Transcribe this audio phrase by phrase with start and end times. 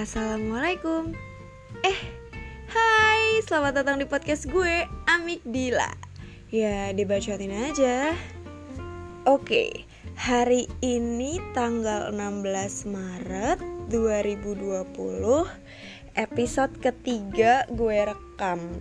[0.00, 1.12] Assalamualaikum.
[1.84, 2.00] Eh,
[2.72, 5.92] hai, selamat datang di podcast gue, Amik Dila.
[6.48, 8.16] Ya, dibacotin aja.
[9.28, 9.84] Oke,
[10.16, 13.60] hari ini tanggal 16 Maret
[13.92, 14.88] 2020
[16.16, 18.80] Episode ketiga gue rekam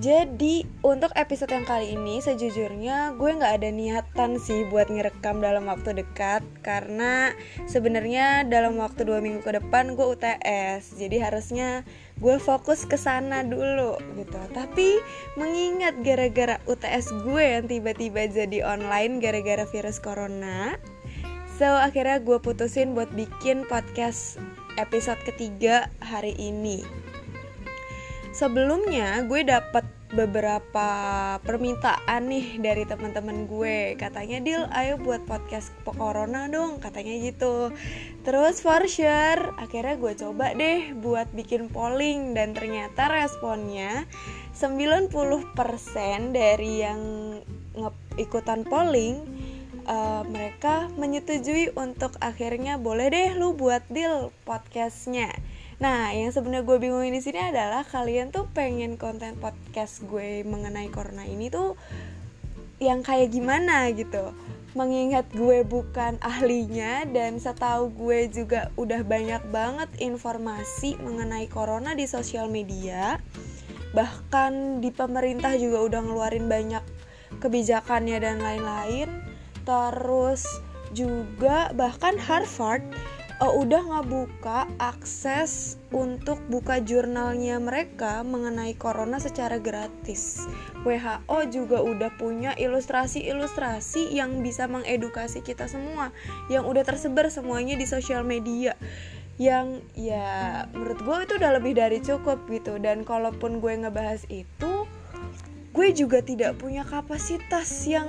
[0.00, 5.68] jadi untuk episode yang kali ini sejujurnya gue nggak ada niatan sih buat ngerekam dalam
[5.68, 6.40] waktu dekat.
[6.64, 7.36] Karena
[7.68, 11.84] sebenarnya dalam waktu dua minggu ke depan gue UTS jadi harusnya
[12.24, 14.40] gue fokus ke sana dulu gitu.
[14.56, 14.96] Tapi
[15.36, 20.80] mengingat gara-gara UTS gue yang tiba-tiba jadi online gara-gara virus corona
[21.62, 24.40] so akhirnya gue putusin buat bikin podcast
[24.80, 26.80] episode ketiga hari ini
[28.32, 30.88] sebelumnya gue dapat beberapa
[31.40, 33.96] permintaan nih dari teman-teman gue.
[33.96, 37.72] Katanya deal ayo buat podcast corona dong katanya gitu.
[38.24, 44.04] Terus for sure akhirnya gue coba deh buat bikin polling dan ternyata responnya
[44.52, 45.16] 90%
[46.36, 47.00] dari yang
[48.20, 49.24] ikutan polling
[49.88, 55.32] uh, mereka menyetujui untuk akhirnya boleh deh lu buat deal podcastnya
[55.82, 60.86] Nah, yang sebenarnya gue bingungin di sini adalah kalian tuh pengen konten podcast gue mengenai
[60.94, 61.74] corona ini tuh
[62.78, 64.30] yang kayak gimana gitu.
[64.78, 72.06] Mengingat gue bukan ahlinya dan setahu gue juga udah banyak banget informasi mengenai corona di
[72.06, 73.18] sosial media.
[73.90, 76.84] Bahkan di pemerintah juga udah ngeluarin banyak
[77.42, 79.10] kebijakannya dan lain-lain.
[79.66, 80.46] Terus
[80.94, 82.86] juga bahkan Harvard
[83.42, 90.46] uh, udah ngebuka akses untuk buka jurnalnya mereka mengenai corona secara gratis.
[90.86, 96.14] WHO juga udah punya ilustrasi-ilustrasi yang bisa mengedukasi kita semua,
[96.46, 98.78] yang udah tersebar semuanya di sosial media.
[99.42, 102.78] Yang ya menurut gue itu udah lebih dari cukup gitu.
[102.78, 104.86] Dan kalaupun gue ngebahas itu,
[105.74, 108.06] gue juga tidak punya kapasitas yang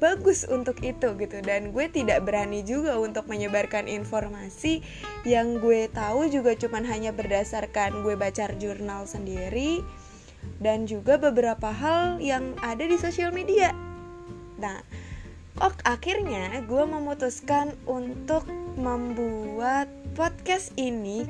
[0.00, 4.80] bagus untuk itu gitu dan gue tidak berani juga untuk menyebarkan informasi
[5.28, 9.84] yang gue tahu juga cuman hanya berdasarkan gue baca jurnal sendiri
[10.60, 13.76] dan juga beberapa hal yang ada di sosial media.
[14.60, 14.80] Nah,
[15.56, 18.48] kok akhirnya gue memutuskan untuk
[18.80, 21.28] membuat podcast ini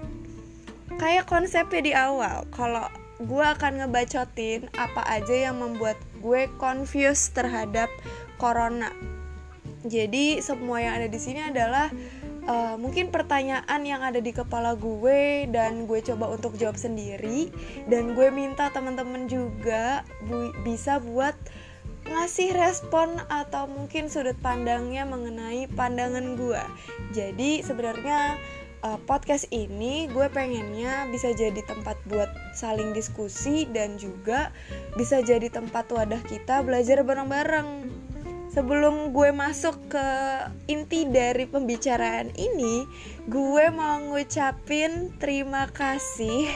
[0.98, 2.46] kayak konsepnya di awal.
[2.54, 2.86] Kalau
[3.20, 7.88] gue akan ngebacotin apa aja yang membuat gue confused terhadap
[8.40, 8.88] corona.
[9.84, 11.92] Jadi semua yang ada di sini adalah
[12.48, 17.48] uh, mungkin pertanyaan yang ada di kepala gue dan gue coba untuk jawab sendiri
[17.88, 21.32] dan gue minta teman-teman juga bu bisa buat
[22.08, 26.62] ngasih respon atau mungkin sudut pandangnya mengenai pandangan gue.
[27.12, 28.40] Jadi sebenarnya
[28.84, 34.50] uh, podcast ini gue pengennya bisa jadi tempat buat saling diskusi dan juga
[34.96, 37.68] bisa jadi tempat wadah kita belajar bareng-bareng
[38.50, 40.08] sebelum gue masuk ke
[40.66, 42.84] inti dari pembicaraan ini,
[43.30, 46.50] gue mau ngucapin terima kasih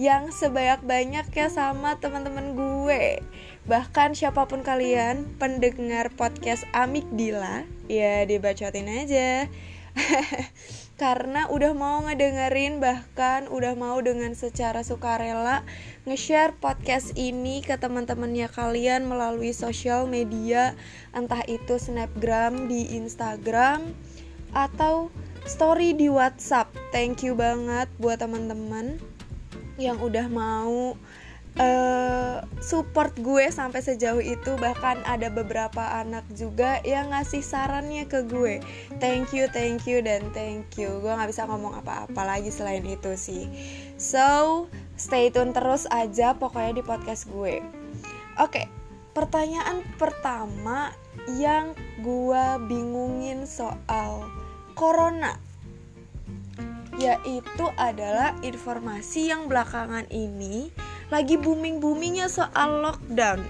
[0.00, 3.20] yang sebanyak ya sama teman-teman gue.
[3.68, 9.46] Bahkan siapa pun kalian pendengar podcast Amik Dila, ya dibacotin aja.
[11.02, 15.66] karena udah mau ngedengerin bahkan udah mau dengan secara sukarela
[16.08, 20.72] nge-share podcast ini ke teman-temannya kalian melalui sosial media
[21.12, 23.92] entah itu snapgram di Instagram
[24.52, 25.08] atau
[25.42, 26.70] story di WhatsApp.
[26.94, 29.00] Thank you banget buat teman-teman
[29.80, 30.94] yang udah mau
[31.58, 38.24] uh, support gue sampai sejauh itu bahkan ada beberapa anak juga yang ngasih sarannya ke
[38.24, 38.62] gue.
[39.02, 41.02] Thank you thank you dan thank you.
[41.02, 43.50] Gue nggak bisa ngomong apa-apa lagi selain itu sih.
[43.98, 47.60] So stay tune terus aja pokoknya di podcast gue.
[48.40, 48.66] Oke okay,
[49.12, 50.94] pertanyaan pertama
[51.36, 54.24] yang gue bingungin soal
[54.72, 55.36] corona
[57.00, 60.68] yaitu adalah informasi yang belakangan ini
[61.12, 63.44] lagi booming boomingnya soal lockdown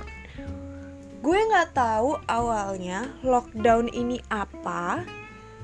[1.23, 5.07] gue nggak tahu awalnya lockdown ini apa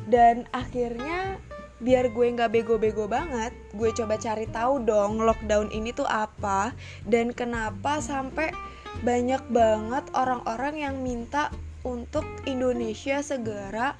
[0.07, 1.43] dan akhirnya
[1.83, 6.71] biar gue nggak bego-bego banget gue coba cari tahu dong lockdown ini tuh apa
[7.03, 8.55] dan kenapa sampai
[9.03, 11.51] banyak banget orang-orang yang minta
[11.83, 13.99] untuk Indonesia segera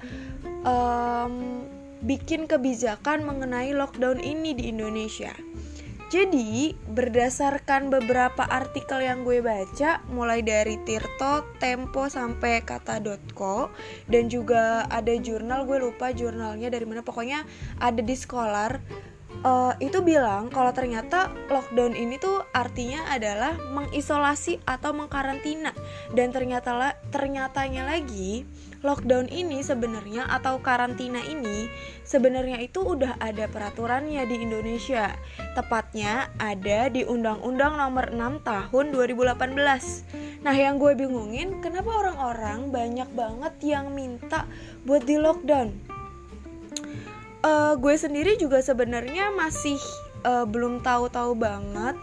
[0.63, 1.67] um,
[2.03, 5.31] bikin kebijakan mengenai lockdown ini di Indonesia.
[6.09, 13.69] Jadi, berdasarkan beberapa artikel yang gue baca, mulai dari Tirto, Tempo, sampai kata.co,
[14.09, 17.45] dan juga ada jurnal, gue lupa jurnalnya dari mana, pokoknya
[17.77, 18.81] ada di Scholar,
[19.43, 25.71] uh, itu bilang kalau ternyata lockdown ini tuh artinya adalah mengisolasi atau mengkarantina
[26.15, 28.43] dan ternyata ternyatanya lagi
[28.79, 31.67] lockdown ini sebenarnya atau karantina ini
[32.07, 35.11] sebenarnya itu udah ada peraturannya di Indonesia.
[35.53, 40.39] Tepatnya ada di Undang-Undang Nomor 6 Tahun 2018.
[40.39, 44.47] Nah, yang gue bingungin kenapa orang-orang banyak banget yang minta
[44.87, 45.98] buat di lockdown.
[47.39, 49.79] Uh, gue sendiri juga sebenarnya masih
[50.27, 51.95] uh, belum tahu-tahu banget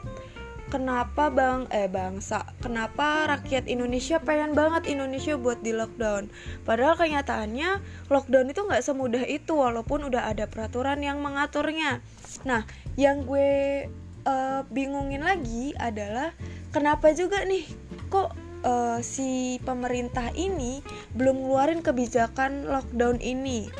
[0.66, 6.26] kenapa bang eh bangsa kenapa rakyat Indonesia pengen banget Indonesia buat di lockdown.
[6.66, 7.80] Padahal kenyataannya
[8.10, 12.02] lockdown itu nggak semudah itu walaupun udah ada peraturan yang mengaturnya.
[12.42, 12.66] Nah
[12.98, 13.86] yang gue
[14.26, 16.34] uh, bingungin lagi adalah
[16.74, 17.64] kenapa juga nih
[18.10, 18.34] kok
[18.66, 20.82] uh, si pemerintah ini
[21.14, 23.70] belum ngeluarin kebijakan lockdown ini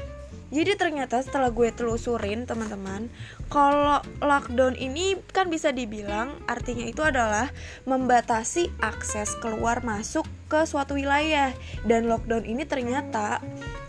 [0.46, 3.10] jadi ternyata setelah gue telusurin teman-teman,
[3.50, 7.50] kalau lockdown ini kan bisa dibilang artinya itu adalah
[7.82, 11.50] membatasi akses keluar masuk ke suatu wilayah
[11.82, 13.42] dan lockdown ini ternyata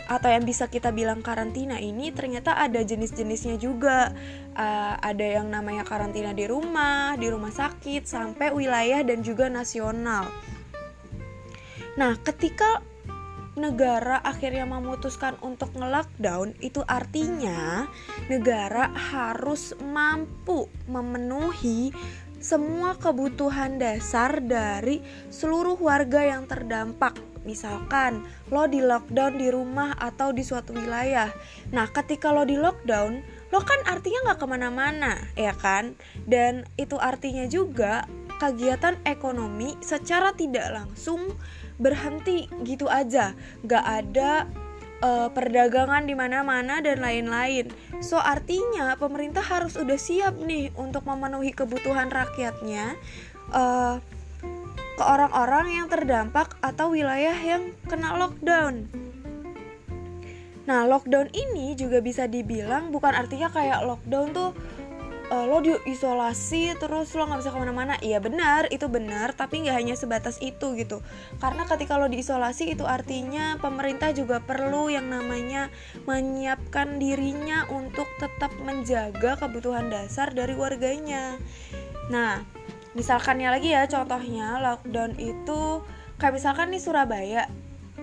[0.07, 4.15] atau yang bisa kita bilang karantina ini ternyata ada jenis-jenisnya juga
[4.57, 10.25] uh, ada yang namanya karantina di rumah, di rumah sakit sampai wilayah dan juga nasional.
[11.97, 12.81] Nah, ketika
[13.57, 17.89] negara akhirnya memutuskan untuk nge-lockdown itu artinya
[18.29, 21.91] negara harus mampu memenuhi
[22.37, 25.01] semua kebutuhan dasar dari
[25.33, 27.17] seluruh warga yang terdampak.
[27.49, 31.31] Misalkan lo di lockdown di rumah atau di suatu wilayah.
[31.73, 35.97] Nah ketika lo di lockdown lo kan artinya nggak ke mana-mana ya kan?
[36.27, 38.05] Dan itu artinya juga
[38.37, 41.33] kegiatan ekonomi secara tidak langsung
[41.77, 44.49] berhenti gitu aja nggak ada
[45.01, 47.69] uh, perdagangan di mana-mana dan lain-lain.
[48.01, 52.97] So artinya pemerintah harus udah siap nih untuk memenuhi kebutuhan rakyatnya
[53.53, 54.01] uh,
[54.97, 58.89] ke orang-orang yang terdampak atau wilayah yang kena lockdown.
[60.67, 64.51] Nah, lockdown ini juga bisa dibilang bukan artinya kayak lockdown tuh
[65.31, 67.95] uh, lo diisolasi terus lo nggak bisa ke mana-mana.
[67.99, 71.03] Iya benar itu benar tapi nggak hanya sebatas itu gitu.
[71.39, 75.69] Karena ketika lo diisolasi itu artinya pemerintah juga perlu yang namanya
[76.07, 81.35] menyiapkan dirinya untuk tetap menjaga kebutuhan dasar dari warganya.
[82.07, 82.43] Nah
[82.95, 85.83] misalkannya lagi ya contohnya lockdown itu
[86.17, 87.43] kayak misalkan nih Surabaya.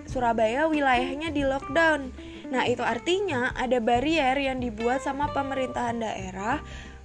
[0.04, 2.12] Surabaya wilayahnya di lockdown.
[2.44, 6.60] Nah, itu artinya ada barrier yang dibuat sama pemerintahan daerah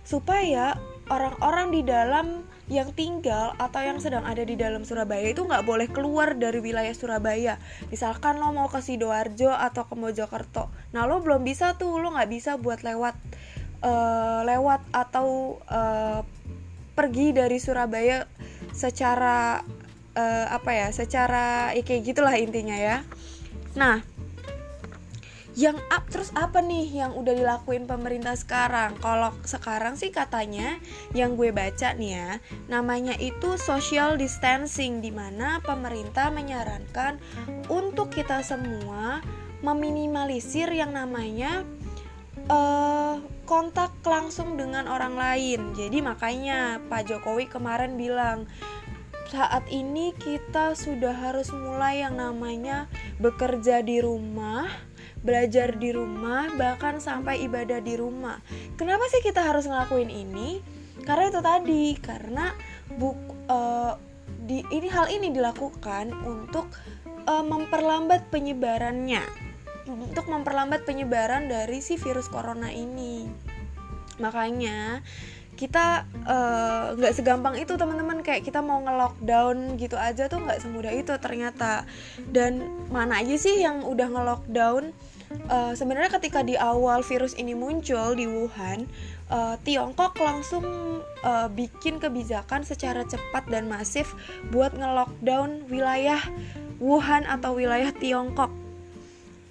[0.09, 0.73] supaya
[1.13, 5.89] orang-orang di dalam yang tinggal atau yang sedang ada di dalam Surabaya itu nggak boleh
[5.89, 7.61] keluar dari wilayah Surabaya.
[7.93, 12.29] Misalkan lo mau ke sidoarjo atau ke Mojokerto, nah lo belum bisa tuh, lo nggak
[12.29, 13.17] bisa buat lewat
[13.85, 16.21] uh, lewat atau uh,
[16.93, 18.25] pergi dari Surabaya
[18.73, 19.61] secara
[20.13, 23.01] uh, apa ya, secara ya kayak gitulah intinya ya.
[23.77, 24.01] Nah,
[25.57, 28.97] yang up terus apa nih yang udah dilakuin pemerintah sekarang?
[29.01, 30.77] Kalau sekarang sih katanya
[31.17, 32.29] yang gue baca nih ya
[32.69, 37.17] namanya itu social distancing di mana pemerintah menyarankan
[37.69, 39.25] untuk kita semua
[39.65, 41.67] meminimalisir yang namanya
[42.47, 45.73] uh, kontak langsung dengan orang lain.
[45.73, 48.45] Jadi makanya Pak Jokowi kemarin bilang
[49.29, 52.89] saat ini kita sudah harus mulai yang namanya
[53.21, 54.88] bekerja di rumah
[55.19, 58.39] belajar di rumah, bahkan sampai ibadah di rumah.
[58.79, 60.63] Kenapa sih kita harus ngelakuin ini?
[61.03, 62.51] Karena itu tadi, karena
[62.95, 63.95] buk uh,
[64.47, 66.71] di ini hal ini dilakukan untuk
[67.27, 69.23] uh, memperlambat penyebarannya,
[69.87, 73.25] untuk memperlambat penyebaran dari si virus corona ini.
[74.19, 75.03] Makanya
[75.59, 80.63] kita eh, nggak uh, segampang itu teman-teman kayak kita mau nge-lockdown gitu aja tuh nggak
[80.63, 81.83] semudah itu ternyata
[82.31, 84.95] dan mana aja sih yang udah nge-lockdown
[85.49, 88.89] uh, sebenarnya ketika di awal virus ini muncul di Wuhan
[89.29, 90.65] uh, Tiongkok langsung
[91.23, 94.13] uh, bikin kebijakan secara cepat dan masif
[94.49, 96.19] buat nge-lockdown wilayah
[96.79, 98.51] Wuhan atau wilayah Tiongkok.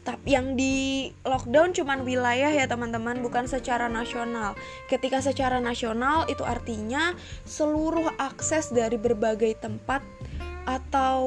[0.09, 4.57] Tapi yang di lockdown cuman wilayah ya teman-teman bukan secara nasional.
[4.89, 7.13] Ketika secara nasional itu artinya
[7.45, 10.01] seluruh akses dari berbagai tempat
[10.65, 11.21] atau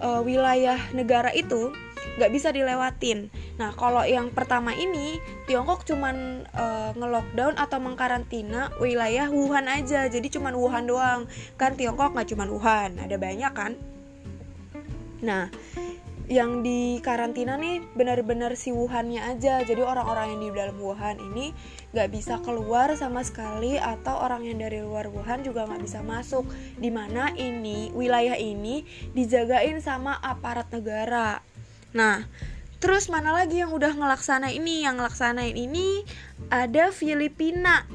[0.00, 1.72] uh, wilayah negara itu
[2.16, 3.28] nggak bisa dilewatin.
[3.60, 10.26] Nah kalau yang pertama ini Tiongkok cuman uh, nge-lockdown atau mengkarantina wilayah Wuhan aja, jadi
[10.32, 11.28] cuman Wuhan doang.
[11.60, 13.72] Kan Tiongkok nggak cuman Wuhan, ada banyak kan.
[15.20, 15.48] Nah
[16.26, 21.54] yang di karantina nih benar-benar si Wuhannya aja jadi orang-orang yang di dalam Wuhan ini
[21.94, 26.50] nggak bisa keluar sama sekali atau orang yang dari luar Wuhan juga nggak bisa masuk
[26.82, 28.82] di mana ini wilayah ini
[29.14, 31.46] dijagain sama aparat negara
[31.96, 32.28] nah
[32.76, 36.04] terus mana lagi yang udah ngelaksana ini yang ngelaksanain ini
[36.52, 37.88] ada Filipina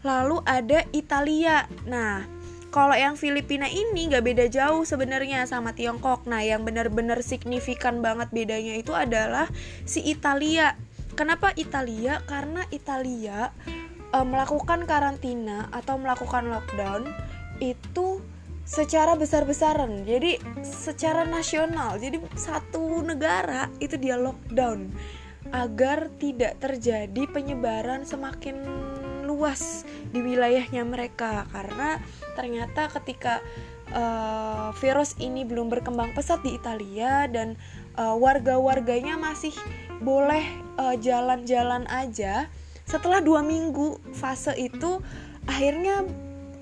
[0.00, 6.22] lalu ada Italia nah kalau yang Filipina ini nggak beda jauh sebenarnya sama Tiongkok.
[6.30, 9.50] Nah, yang benar-benar signifikan banget bedanya itu adalah
[9.82, 10.78] si Italia.
[11.18, 12.22] Kenapa Italia?
[12.30, 13.50] Karena Italia
[14.14, 17.10] e, melakukan karantina atau melakukan lockdown
[17.58, 18.22] itu
[18.70, 20.06] secara besar-besaran.
[20.06, 21.98] Jadi secara nasional.
[21.98, 24.94] Jadi satu negara itu dia lockdown
[25.50, 28.62] agar tidak terjadi penyebaran semakin
[29.26, 29.82] luas
[30.14, 31.98] di wilayahnya mereka karena
[32.36, 33.40] ternyata ketika
[33.90, 37.56] uh, virus ini belum berkembang pesat di Italia dan
[37.96, 39.54] uh, warga-warganya masih
[40.04, 40.44] boleh
[40.76, 42.52] uh, jalan-jalan aja
[42.84, 45.00] setelah dua minggu fase itu
[45.48, 46.04] akhirnya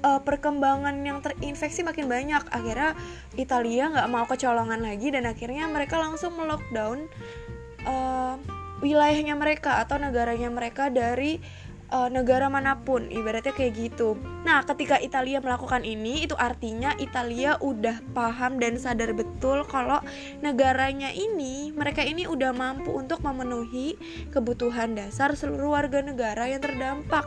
[0.03, 2.43] uh, perkembangan yang terinfeksi makin banyak.
[2.51, 2.95] Akhirnya
[3.35, 7.09] Italia nggak mau kecolongan lagi dan akhirnya mereka langsung melockdown
[7.87, 8.35] uh,
[8.79, 11.43] wilayahnya mereka atau negaranya mereka dari
[11.91, 13.11] uh, negara mana pun.
[13.11, 14.15] Ibaratnya kayak gitu.
[14.47, 20.01] Nah ketika Italia melakukan ini itu artinya Italia udah paham dan sadar betul kalau
[20.45, 23.99] negaranya ini mereka ini udah mampu untuk memenuhi
[24.31, 27.27] kebutuhan dasar seluruh warga negara yang terdampak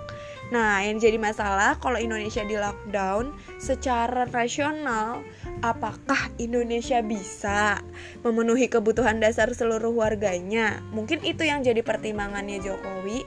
[0.52, 5.24] nah yang jadi masalah kalau Indonesia di lockdown secara rasional
[5.64, 7.80] apakah Indonesia bisa
[8.22, 13.24] memenuhi kebutuhan dasar seluruh warganya mungkin itu yang jadi pertimbangannya Jokowi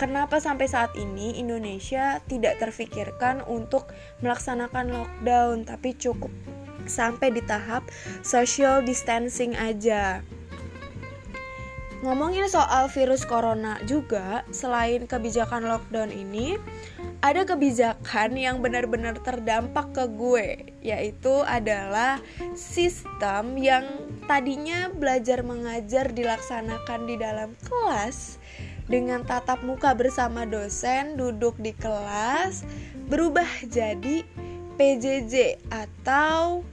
[0.00, 3.92] kenapa sampai saat ini Indonesia tidak terfikirkan untuk
[4.24, 6.32] melaksanakan lockdown tapi cukup
[6.86, 7.86] sampai di tahap
[8.26, 10.22] social distancing aja.
[12.02, 16.58] Ngomongin soal virus corona juga, selain kebijakan lockdown ini,
[17.22, 20.48] ada kebijakan yang benar-benar terdampak ke gue,
[20.82, 22.18] yaitu adalah
[22.58, 23.86] sistem yang
[24.26, 28.42] tadinya belajar mengajar dilaksanakan di dalam kelas
[28.90, 32.66] dengan tatap muka bersama dosen duduk di kelas
[33.06, 34.26] berubah jadi
[34.74, 36.66] PJJ atau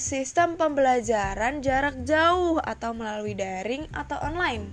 [0.00, 4.72] sistem pembelajaran jarak jauh atau melalui daring atau online.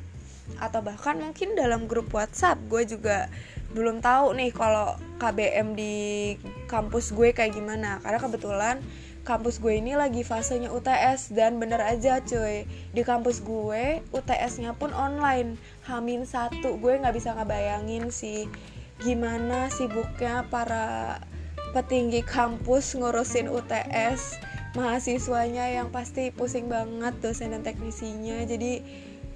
[0.63, 2.55] Atau bahkan mungkin dalam grup WhatsApp.
[2.71, 3.27] Gue juga
[3.75, 5.95] belum tahu nih kalau KBM di
[6.71, 7.99] kampus gue kayak gimana.
[7.99, 8.79] Karena kebetulan
[9.27, 12.63] kampus gue ini lagi fasenya UTS dan bener aja cuy
[12.95, 15.59] di kampus gue UTS-nya pun online.
[15.83, 18.47] Hamin satu gue nggak bisa ngebayangin sih
[18.97, 21.19] gimana sibuknya para
[21.75, 28.83] petinggi kampus ngurusin UTS mahasiswanya yang pasti pusing banget dosen dan teknisinya jadi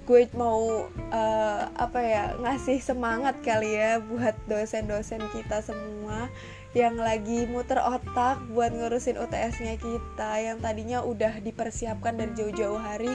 [0.02, 6.26] gue mau uh, apa ya ngasih semangat kali ya buat dosen-dosen kita semua
[6.74, 13.12] yang lagi muter otak buat ngurusin UTS-nya kita yang tadinya udah dipersiapkan dari jauh-jauh hari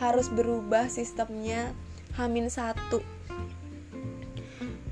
[0.00, 1.74] harus berubah sistemnya
[2.14, 3.02] Hamin satu.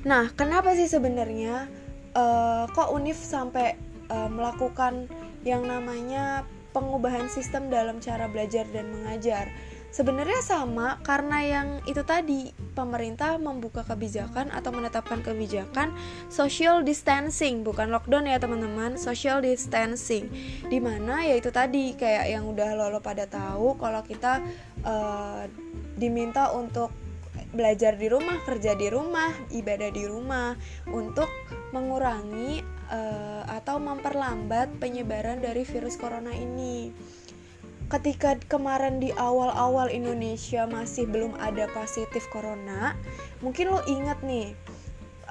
[0.07, 1.71] Nah, kenapa sih sebenarnya
[2.15, 3.79] uh, kok Unif sampai
[4.11, 5.07] uh, melakukan
[5.47, 6.43] yang namanya
[6.79, 9.51] pengubahan sistem dalam cara belajar dan mengajar?
[9.89, 15.97] Sebenarnya sama karena yang itu tadi pemerintah membuka kebijakan atau menetapkan kebijakan
[16.29, 20.29] social distancing bukan lockdown ya teman-teman social distancing
[20.69, 24.45] di mana ya itu tadi kayak yang udah lolo pada tahu kalau kita
[24.85, 25.49] uh,
[25.97, 26.93] diminta untuk
[27.57, 30.53] belajar di rumah kerja di rumah ibadah di rumah
[30.93, 31.33] untuk
[31.73, 36.93] mengurangi uh, atau memperlambat penyebaran dari virus corona ini
[37.89, 42.93] ketika kemarin di awal-awal Indonesia masih belum ada positif corona,
[43.41, 44.53] mungkin lo inget nih,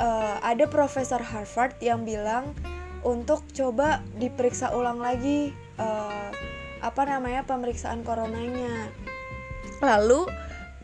[0.01, 2.57] uh, ada profesor Harvard yang bilang
[3.05, 6.33] untuk coba diperiksa ulang lagi uh,
[6.81, 8.89] apa namanya pemeriksaan coronanya.
[9.77, 10.25] Lalu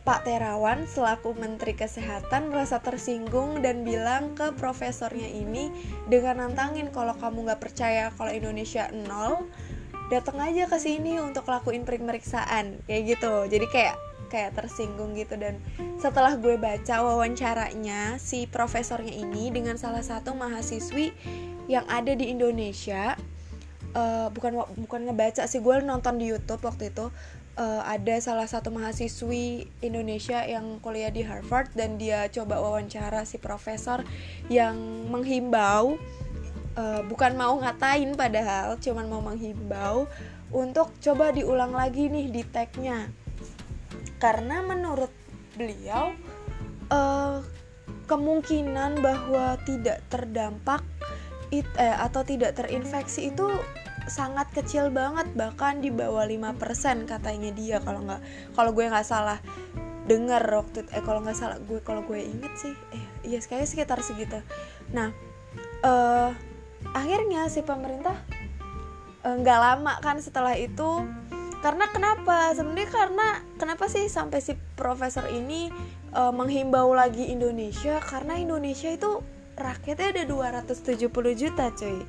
[0.03, 5.71] Pak Terawan selaku Menteri Kesehatan merasa tersinggung dan bilang ke profesornya ini
[6.11, 9.47] dengan nantangin kalau kamu nggak percaya kalau Indonesia nol,
[10.11, 13.47] datang aja ke sini untuk lakuin pemeriksaan kayak gitu.
[13.47, 13.95] Jadi kayak
[14.27, 15.39] kayak tersinggung gitu.
[15.39, 15.63] Dan
[15.95, 21.15] setelah gue baca wawancaranya si profesornya ini dengan salah satu mahasiswi
[21.71, 23.15] yang ada di Indonesia
[23.95, 27.07] uh, bukan bukan ngebaca sih gue nonton di YouTube waktu itu
[27.57, 33.37] uh, ada salah satu mahasiswi Indonesia yang kuliah di Harvard dan dia coba wawancara si
[33.37, 34.01] profesor
[34.49, 34.77] yang
[35.09, 35.97] menghimbau
[36.77, 40.09] uh, bukan mau ngatain padahal cuman mau menghimbau
[40.53, 43.09] untuk coba diulang lagi nih di tagnya.
[44.21, 45.09] Karena menurut
[45.57, 46.13] beliau
[46.93, 47.41] uh,
[48.05, 50.85] kemungkinan bahwa tidak terdampak
[51.49, 53.47] it, eh, atau tidak terinfeksi itu
[54.07, 58.21] sangat kecil banget bahkan di bawah 5% katanya dia kalau nggak
[58.53, 59.39] kalau gue nggak salah
[60.03, 63.99] dengar waktu eh kalau nggak salah gue kalau gue inget sih eh iya kayaknya sekitar
[64.03, 64.43] segitu.
[64.91, 65.15] Nah
[65.87, 66.35] uh,
[66.91, 68.19] akhirnya si pemerintah
[69.23, 71.07] eh, nggak uh, lama kan setelah itu
[71.63, 72.51] karena kenapa?
[72.51, 75.71] Sebenarnya karena kenapa sih sampai si profesor ini
[76.11, 78.03] uh, menghimbau lagi Indonesia?
[78.03, 79.23] Karena Indonesia itu
[79.55, 81.07] rakyatnya ada 270
[81.37, 82.03] juta cuy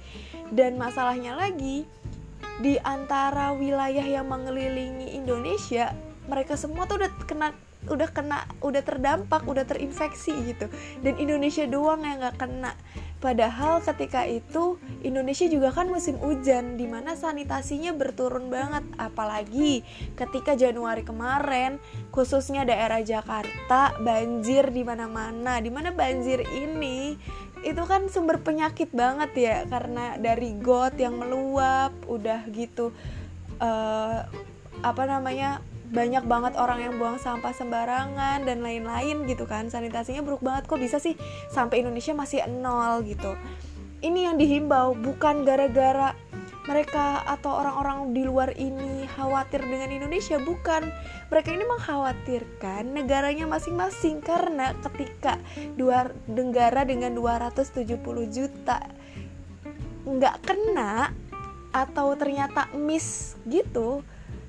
[0.52, 1.88] dan masalahnya lagi
[2.60, 5.94] di antara wilayah yang mengelilingi Indonesia
[6.28, 7.48] mereka semua tuh udah kena
[7.84, 10.66] udah kena udah terdampak udah terinfeksi gitu.
[11.04, 12.72] Dan Indonesia doang yang nggak kena.
[13.20, 18.84] Padahal ketika itu Indonesia juga kan musim hujan di mana sanitasinya berturun banget.
[18.96, 19.84] Apalagi
[20.16, 21.80] ketika Januari kemarin
[22.12, 25.60] khususnya daerah Jakarta banjir di mana-mana.
[25.60, 27.16] Di mana banjir ini
[27.64, 32.92] itu kan sumber penyakit banget ya karena dari got yang meluap udah gitu
[33.58, 34.28] uh,
[34.84, 39.70] apa namanya banyak banget orang yang buang sampah sembarangan dan lain-lain gitu kan.
[39.70, 41.14] Sanitasinya buruk banget kok bisa sih
[41.48, 43.38] sampai Indonesia masih nol gitu?
[44.04, 46.12] Ini yang dihimbau bukan gara-gara
[46.64, 50.40] mereka atau orang-orang di luar ini khawatir dengan Indonesia?
[50.40, 50.88] Bukan.
[51.28, 55.36] Mereka ini mengkhawatirkan negaranya masing-masing karena ketika
[55.76, 58.00] dua negara dengan 270
[58.32, 58.80] juta
[60.04, 61.12] nggak kena
[61.72, 64.04] atau ternyata miss gitu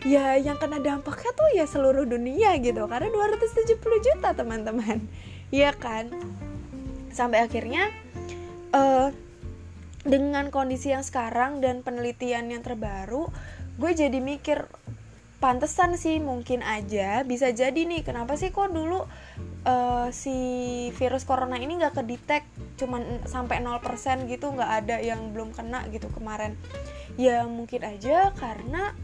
[0.05, 2.85] ya yang kena dampaknya tuh ya seluruh dunia gitu.
[2.87, 5.03] Karena 270 juta teman-teman.
[5.53, 6.09] Ya kan?
[7.13, 7.93] Sampai akhirnya
[8.75, 9.13] uh,
[10.05, 13.27] dengan kondisi yang sekarang dan penelitian yang terbaru
[13.75, 14.69] gue jadi mikir
[15.43, 18.07] pantesan sih mungkin aja bisa jadi nih.
[18.07, 19.03] Kenapa sih kok dulu
[19.67, 20.37] uh, si
[20.95, 22.47] virus corona ini nggak kedetek
[22.79, 26.55] cuman sampai 0% gitu nggak ada yang belum kena gitu kemarin?
[27.19, 28.95] Ya mungkin aja karena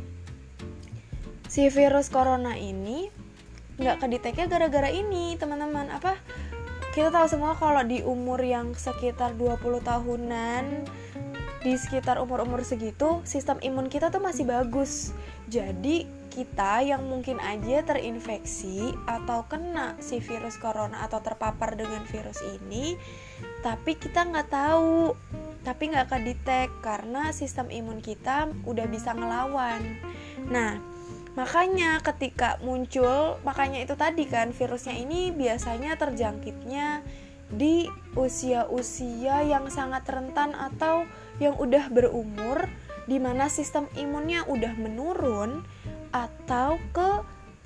[1.52, 3.12] si virus corona ini
[3.78, 5.92] nggak kedeteknya gara-gara ini teman-teman.
[5.92, 6.16] Apa
[6.92, 10.84] kita tahu semua kalau di umur yang sekitar 20 tahunan
[11.62, 15.16] di sekitar umur-umur segitu sistem imun kita tuh masih bagus.
[15.48, 22.40] Jadi kita yang mungkin aja terinfeksi atau kena si virus corona atau terpapar dengan virus
[22.40, 22.96] ini
[23.60, 25.12] tapi kita nggak tahu
[25.62, 29.80] tapi nggak kedetek karena sistem imun kita udah bisa ngelawan.
[30.50, 30.91] Nah
[31.32, 37.04] Makanya ketika muncul, makanya itu tadi kan virusnya ini biasanya terjangkitnya
[37.52, 41.04] di usia-usia yang sangat rentan atau
[41.40, 42.68] yang udah berumur
[43.08, 45.64] di mana sistem imunnya udah menurun
[46.12, 47.10] atau ke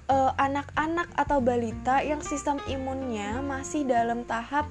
[0.09, 4.69] eh, anak-anak uh, atau balita yang sistem imunnya masih dalam tahap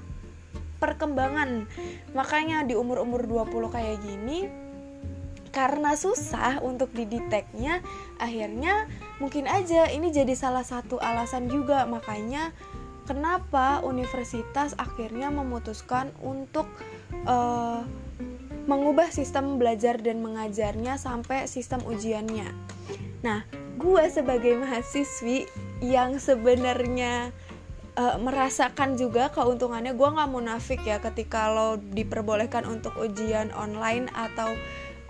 [0.79, 1.67] perkembangan.
[2.15, 4.64] Makanya di umur-umur 20 kayak gini
[5.55, 7.79] karena susah untuk dideteknya
[8.19, 8.91] akhirnya
[9.23, 12.51] mungkin aja ini jadi salah satu alasan juga makanya
[13.07, 16.67] kenapa universitas akhirnya memutuskan untuk
[17.23, 17.87] uh,
[18.65, 22.49] mengubah sistem belajar dan mengajarnya sampai sistem ujiannya.
[23.21, 23.45] Nah,
[23.77, 25.45] gue sebagai mahasiswi
[25.85, 27.29] yang sebenarnya
[27.93, 34.49] uh, merasakan juga keuntungannya, gue nggak munafik ya ketika lo diperbolehkan untuk ujian online atau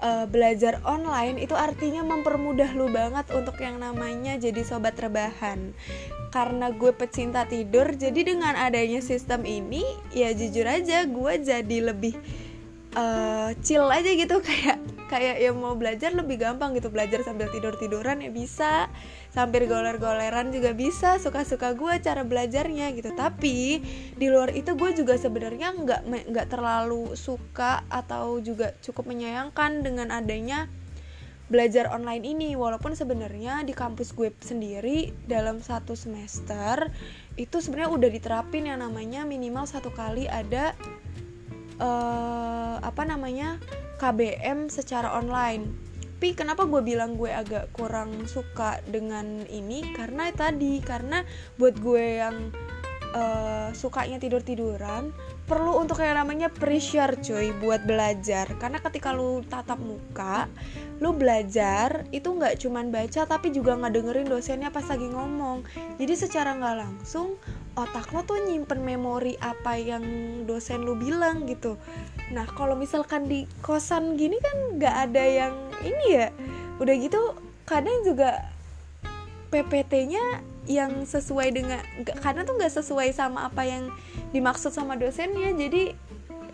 [0.02, 5.72] uh, belajar online itu artinya mempermudah lu banget untuk yang namanya jadi sobat rebahan.
[6.34, 12.16] Karena gue pecinta tidur jadi dengan adanya sistem ini ya jujur aja gue jadi lebih
[12.98, 14.42] uh, chill aja gitu.
[14.48, 16.90] Kayak kayak yang mau belajar lebih gampang gitu.
[16.90, 18.90] Belajar sambil tidur tiduran ya bisa
[19.36, 23.12] sambil goler-goleran juga bisa suka-suka gue cara belajarnya gitu.
[23.12, 23.84] Tapi
[24.16, 30.16] di luar itu gue juga sebenarnya nggak nggak terlalu suka atau juga cukup menyayangkan dengan
[30.16, 30.72] adanya
[31.52, 32.50] belajar online ini.
[32.56, 36.88] Walaupun sebenarnya di kampus gue sendiri dalam satu semester
[37.36, 40.72] itu sebenarnya udah diterapin yang namanya minimal satu kali ada
[41.84, 43.60] uh, apa namanya
[44.00, 45.95] KBM secara online
[46.26, 49.94] tapi kenapa gue bilang gue agak kurang suka dengan ini?
[49.94, 51.22] Karena tadi karena
[51.54, 52.50] buat gue yang
[53.14, 55.14] uh, sukanya tidur tiduran
[55.46, 58.58] perlu untuk yang namanya pressure cuy buat belajar.
[58.58, 60.50] Karena ketika lu tatap muka
[60.98, 65.62] lu belajar itu nggak cuman baca tapi juga nggak dengerin dosennya pas lagi ngomong.
[66.02, 67.38] Jadi secara nggak langsung
[67.78, 70.02] otak lo tuh nyimpen memori apa yang
[70.50, 71.78] dosen lu bilang gitu
[72.34, 75.54] nah kalau misalkan di kosan gini kan nggak ada yang
[75.86, 76.28] ini ya.
[76.82, 78.50] Udah gitu kadang juga
[79.54, 81.82] PPT-nya yang sesuai dengan
[82.20, 83.94] karena tuh nggak sesuai sama apa yang
[84.34, 85.54] dimaksud sama dosennya.
[85.54, 85.94] Jadi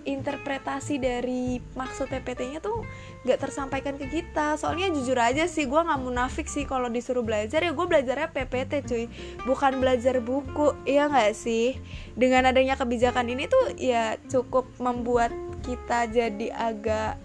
[0.01, 2.81] interpretasi dari maksud PPT-nya tuh
[3.23, 4.57] nggak tersampaikan ke kita.
[4.57, 7.61] Soalnya jujur aja sih gue nggak munafik sih kalau disuruh belajar.
[7.61, 9.05] Ya gue belajarnya PPT cuy.
[9.45, 11.77] Bukan belajar buku iya nggak sih?
[12.17, 15.31] Dengan adanya kebijakan ini tuh ya cukup membuat
[15.61, 17.17] kita jadi agak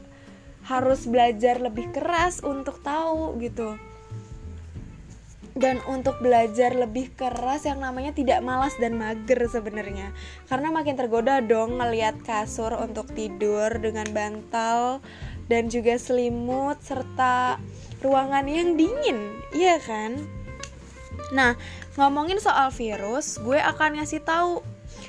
[0.67, 3.79] harus belajar lebih keras untuk tahu gitu.
[5.57, 10.13] Dan untuk belajar lebih keras yang namanya tidak malas dan mager sebenarnya.
[10.53, 15.01] Karena makin tergoda dong ngelihat kasur untuk tidur dengan bantal
[15.49, 17.57] dan juga selimut serta
[18.05, 19.41] ruangan yang dingin.
[19.57, 20.21] Iya kan?
[21.33, 21.57] Nah
[21.97, 24.61] ngomongin soal virus gue akan ngasih tahu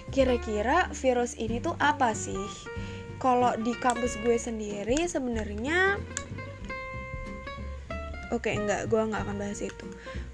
[0.07, 2.39] kira-kira virus ini tuh apa sih
[3.17, 5.97] kalau di kampus gue sendiri sebenarnya
[8.27, 9.87] Oke, enggak, gue nggak akan bahas itu.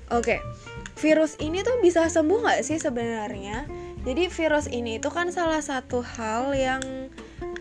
[0.10, 0.42] Oke,
[0.98, 3.70] virus ini tuh bisa sembuh nggak sih sebenarnya?
[4.02, 6.82] Jadi virus ini itu kan salah satu hal yang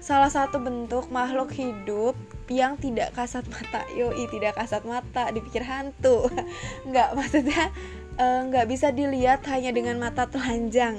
[0.00, 2.16] salah satu bentuk makhluk hidup
[2.48, 3.84] yang tidak kasat mata.
[3.92, 6.32] Yoi, tidak kasat mata, dipikir hantu.
[6.88, 7.68] nggak, maksudnya
[8.16, 10.96] eh, nggak bisa dilihat hanya dengan mata telanjang.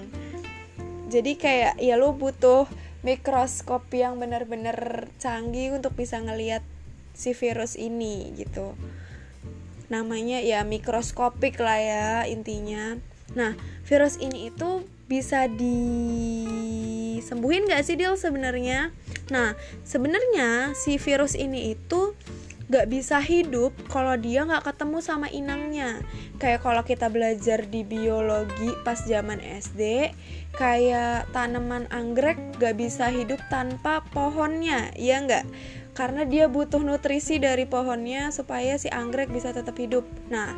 [1.10, 2.70] Jadi kayak ya lo butuh
[3.04, 6.64] mikroskop yang benar-benar canggih untuk bisa ngelihat
[7.14, 8.74] si virus ini gitu.
[9.92, 12.98] Namanya ya mikroskopik lah ya intinya.
[13.36, 13.54] Nah
[13.86, 17.22] virus ini itu bisa disembuhin
[17.70, 18.90] gak sih Dil sebenarnya?
[19.30, 22.16] Nah sebenarnya si virus ini itu
[22.74, 26.02] gak bisa hidup kalau dia gak ketemu sama inangnya
[26.42, 30.10] kayak kalau kita belajar di biologi pas zaman SD
[30.58, 35.46] kayak tanaman anggrek gak bisa hidup tanpa pohonnya ya nggak
[35.94, 40.02] karena dia butuh nutrisi dari pohonnya supaya si anggrek bisa tetap hidup.
[40.34, 40.58] Nah,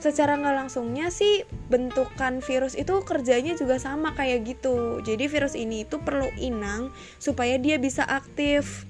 [0.00, 5.04] secara nggak langsungnya sih bentukan virus itu kerjanya juga sama kayak gitu.
[5.04, 8.88] Jadi virus ini itu perlu inang supaya dia bisa aktif.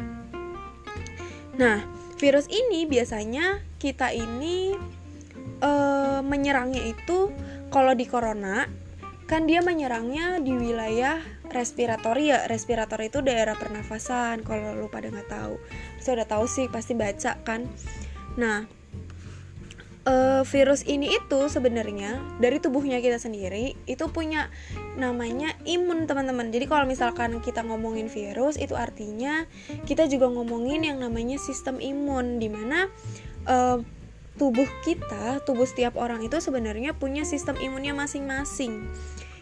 [1.59, 1.85] Nah,
[2.23, 4.79] virus ini biasanya kita ini
[5.59, 7.35] uh, menyerangnya itu
[7.75, 8.71] kalau di corona
[9.27, 11.19] kan dia menyerangnya di wilayah
[11.51, 12.47] respiratori ya.
[12.47, 15.59] Respiratori itu daerah pernafasan kalau lu pada nggak tahu.
[15.99, 17.67] Saya udah tahu sih pasti baca kan.
[18.39, 18.82] Nah
[20.07, 24.51] uh, virus ini itu sebenarnya dari tubuhnya kita sendiri itu punya
[24.99, 26.51] namanya imun teman-teman.
[26.51, 29.47] Jadi kalau misalkan kita ngomongin virus itu artinya
[29.87, 32.91] kita juga ngomongin yang namanya sistem imun di mana
[33.47, 33.79] uh,
[34.41, 38.89] tubuh kita tubuh setiap orang itu sebenarnya punya sistem imunnya masing-masing.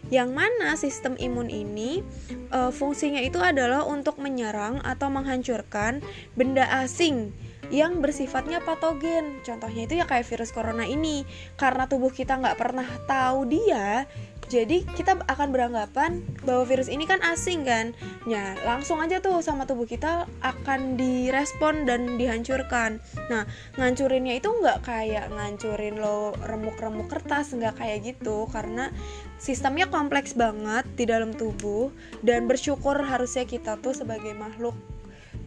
[0.08, 2.00] Yang mana sistem imun ini
[2.48, 6.00] e, fungsinya itu adalah untuk menyerang atau menghancurkan
[6.34, 7.36] benda asing
[7.70, 9.40] yang bersifatnya patogen.
[9.46, 11.22] Contohnya itu ya kayak virus corona ini.
[11.54, 14.04] Karena tubuh kita nggak pernah tahu dia,
[14.50, 17.94] jadi kita akan beranggapan bahwa virus ini kan asing kan.
[18.26, 22.98] Ya, langsung aja tuh sama tubuh kita akan direspon dan dihancurkan.
[23.30, 23.46] Nah,
[23.78, 28.90] ngancurinnya itu nggak kayak ngancurin lo remuk-remuk kertas, nggak kayak gitu karena
[29.38, 31.94] sistemnya kompleks banget di dalam tubuh
[32.26, 34.74] dan bersyukur harusnya kita tuh sebagai makhluk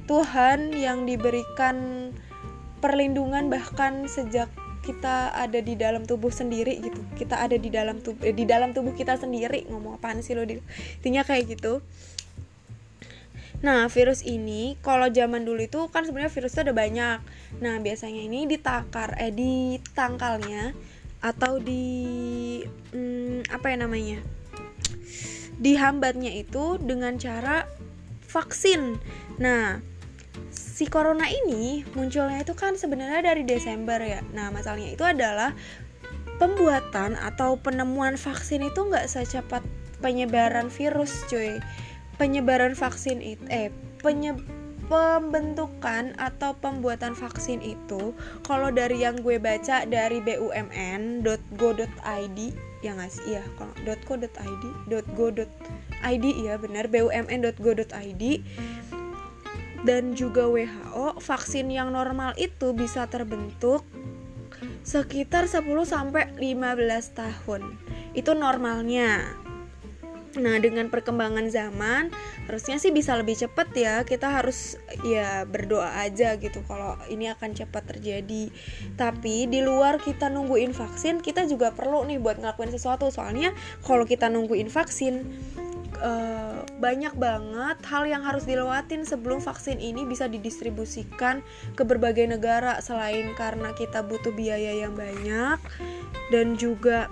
[0.04, 2.10] Tuhan yang diberikan
[2.84, 4.52] perlindungan bahkan sejak
[4.84, 8.76] kita ada di dalam tubuh sendiri gitu kita ada di dalam tubuh eh, di dalam
[8.76, 11.80] tubuh kita sendiri ngomong apaan sih lo intinya kayak gitu
[13.64, 17.24] Nah, virus ini kalau zaman dulu itu kan sebenarnya virus itu ada banyak.
[17.64, 20.76] Nah, biasanya ini ditakar eh di tangkalnya
[21.24, 22.60] atau di
[22.92, 24.20] hmm, apa ya namanya?
[25.64, 27.64] Dihambatnya itu dengan cara
[28.28, 29.00] vaksin.
[29.40, 29.80] Nah,
[30.50, 34.22] si corona ini munculnya itu kan sebenarnya dari Desember ya.
[34.34, 35.54] Nah, masalahnya itu adalah
[36.42, 39.62] pembuatan atau penemuan vaksin itu nggak secepat
[40.02, 41.62] penyebaran virus, cuy.
[42.18, 43.70] Penyebaran vaksin itu eh
[44.02, 44.38] penye
[44.92, 48.12] pembentukan atau pembuatan vaksin itu
[48.44, 51.30] kalau dari yang gue baca dari bumn.go.id
[52.84, 53.72] ya nggak sih iya kalau
[54.04, 54.64] .co.id
[55.16, 58.24] .go.id ya benar bumn.go.id
[59.84, 63.84] dan juga WHO, vaksin yang normal itu bisa terbentuk
[64.84, 67.62] sekitar 10 sampai 15 tahun.
[68.16, 69.40] Itu normalnya.
[70.34, 72.10] Nah, dengan perkembangan zaman,
[72.50, 74.02] harusnya sih bisa lebih cepat ya.
[74.02, 78.50] Kita harus ya berdoa aja gitu kalau ini akan cepat terjadi.
[78.98, 83.14] Tapi di luar kita nungguin vaksin, kita juga perlu nih buat ngelakuin sesuatu.
[83.14, 83.54] Soalnya
[83.86, 85.22] kalau kita nungguin vaksin,
[86.02, 91.46] uh, banyak banget hal yang harus dilewatin sebelum vaksin ini bisa didistribusikan
[91.78, 95.60] ke berbagai negara selain karena kita butuh biaya yang banyak
[96.32, 97.12] dan juga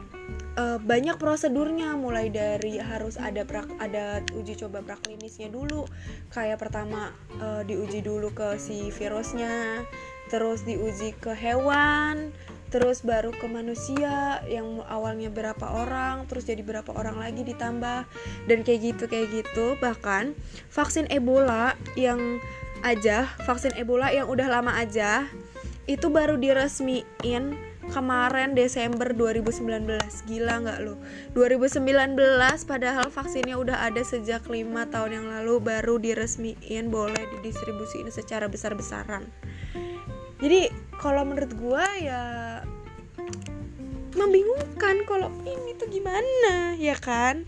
[0.58, 5.86] uh, banyak prosedurnya mulai dari harus ada prak, ada uji coba praklinisnya dulu.
[6.34, 9.84] Kayak pertama uh, diuji dulu ke si virusnya
[10.32, 12.32] terus diuji ke hewan
[12.72, 18.08] terus baru ke manusia yang awalnya berapa orang terus jadi berapa orang lagi ditambah
[18.48, 19.76] dan kayak gitu kayak gitu.
[19.78, 20.34] Bahkan
[20.72, 22.40] vaksin Ebola yang
[22.82, 25.30] aja vaksin Ebola yang udah lama aja
[25.86, 27.58] itu baru diresmiin
[27.90, 30.96] kemarin Desember 2019 gila nggak lo
[31.34, 32.16] 2019
[32.70, 39.26] padahal vaksinnya udah ada sejak lima tahun yang lalu baru diresmiin boleh didistribusiin secara besar-besaran
[40.42, 42.24] jadi kalau menurut gue ya
[44.18, 47.46] membingungkan kalau ini tuh gimana ya kan?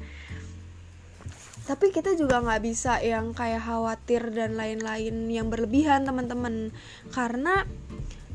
[1.64, 6.76] Tapi kita juga nggak bisa yang kayak khawatir dan lain-lain yang berlebihan teman-teman.
[7.10, 7.64] Karena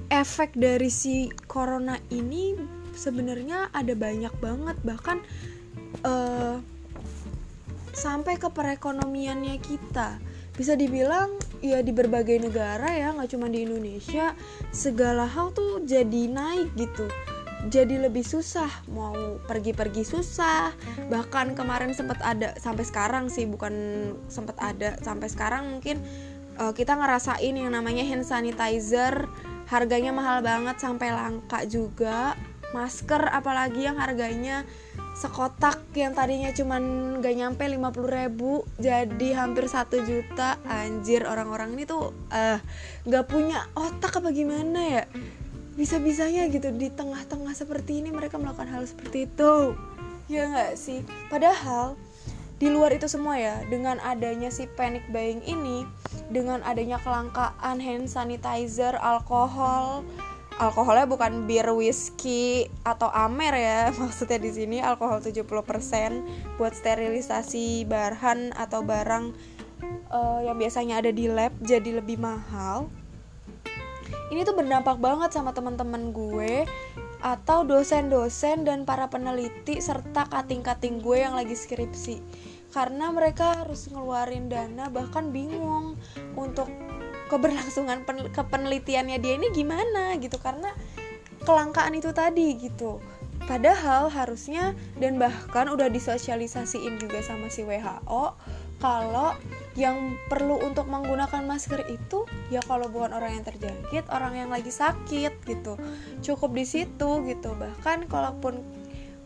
[0.08, 2.56] efek dari si corona ini
[2.96, 4.76] sebenarnya ada banyak banget.
[4.80, 5.18] Bahkan
[6.02, 6.56] uh,
[7.92, 10.18] sampai ke perekonomiannya kita
[10.58, 14.34] bisa dibilang ya di berbagai negara ya nggak cuma di Indonesia
[14.74, 17.06] segala hal tuh jadi naik gitu.
[17.70, 20.74] Jadi lebih susah mau pergi-pergi susah.
[21.10, 23.74] Bahkan kemarin sempat ada sampai sekarang sih bukan
[24.30, 25.98] sempat ada sampai sekarang mungkin
[26.58, 29.26] uh, kita ngerasain yang namanya hand sanitizer.
[29.66, 32.38] Harganya mahal banget sampai langka juga.
[32.70, 34.62] Masker apalagi yang harganya
[35.18, 36.82] sekotak yang tadinya cuman
[37.18, 40.62] gak nyampe 50 ribu jadi hampir satu juta.
[40.62, 42.58] Anjir orang-orang ini tuh uh,
[43.02, 45.04] gak punya otak apa gimana ya?
[45.74, 49.74] Bisa-bisanya gitu di tengah-tengah seperti ini mereka melakukan hal seperti itu.
[50.30, 51.02] Ya nggak sih?
[51.30, 51.98] Padahal
[52.58, 55.86] di luar itu semua ya dengan adanya si panic buying ini
[56.34, 60.02] dengan adanya kelangkaan hand sanitizer alkohol
[60.58, 65.46] alkoholnya bukan bir whisky atau amer ya maksudnya di sini alkohol 70%
[66.58, 69.32] buat sterilisasi bahan atau barang
[70.10, 72.90] uh, yang biasanya ada di lab jadi lebih mahal.
[74.28, 76.68] Ini tuh berdampak banget sama teman-teman gue
[77.24, 82.20] atau dosen-dosen dan para peneliti serta kating-kating gue yang lagi skripsi.
[82.68, 85.96] Karena mereka harus ngeluarin dana bahkan bingung
[86.36, 86.68] untuk
[87.28, 90.72] keberlangsungan pen kepenelitiannya dia ini gimana gitu karena
[91.44, 92.98] kelangkaan itu tadi gitu.
[93.48, 98.36] Padahal harusnya dan bahkan udah disosialisasiin juga sama si WHO
[98.78, 99.34] kalau
[99.74, 104.68] yang perlu untuk menggunakan masker itu ya kalau bukan orang yang terjangkit orang yang lagi
[104.70, 105.78] sakit gitu.
[106.20, 107.50] Cukup di situ gitu.
[107.54, 108.60] Bahkan kalaupun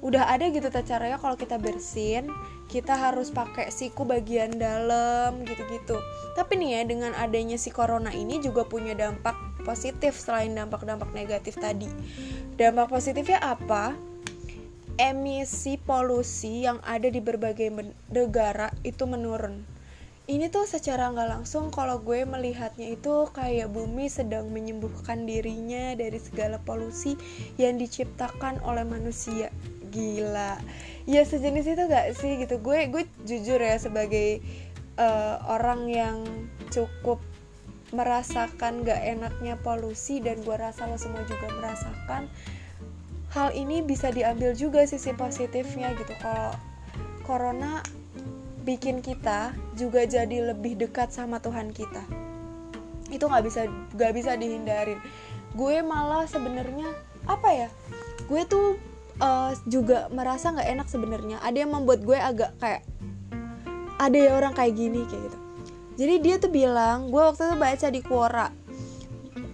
[0.02, 2.26] udah ada gitu caranya kalau kita bersin
[2.72, 6.00] kita harus pakai siku bagian dalam gitu-gitu.
[6.32, 11.60] Tapi nih ya dengan adanya si corona ini juga punya dampak positif selain dampak-dampak negatif
[11.60, 11.86] tadi.
[12.56, 13.92] Dampak positifnya apa?
[14.96, 17.68] Emisi polusi yang ada di berbagai
[18.08, 19.68] negara itu menurun.
[20.22, 26.16] Ini tuh secara nggak langsung kalau gue melihatnya itu kayak bumi sedang menyembuhkan dirinya dari
[26.16, 27.18] segala polusi
[27.60, 29.52] yang diciptakan oleh manusia
[29.92, 30.56] gila.
[31.04, 32.56] Ya sejenis itu gak sih gitu.
[32.58, 34.40] Gue gue jujur ya sebagai
[34.96, 36.16] uh, orang yang
[36.72, 37.20] cukup
[37.92, 42.32] merasakan gak enaknya polusi dan gue rasa lo semua juga merasakan
[43.32, 46.12] hal ini bisa diambil juga sisi positifnya gitu.
[46.20, 46.52] Kalau
[47.24, 47.80] corona
[48.62, 52.04] bikin kita juga jadi lebih dekat sama Tuhan kita.
[53.08, 53.60] Itu nggak bisa
[53.96, 55.00] nggak bisa dihindarin.
[55.56, 56.88] Gue malah sebenarnya
[57.24, 57.68] apa ya
[58.28, 58.76] gue tuh
[59.18, 61.36] uh, juga merasa nggak enak sebenarnya.
[61.44, 62.86] Ada yang membuat gue agak kayak
[64.00, 65.38] ada ya orang kayak gini kayak gitu.
[65.92, 68.48] Jadi dia tuh bilang gue waktu itu baca di Quora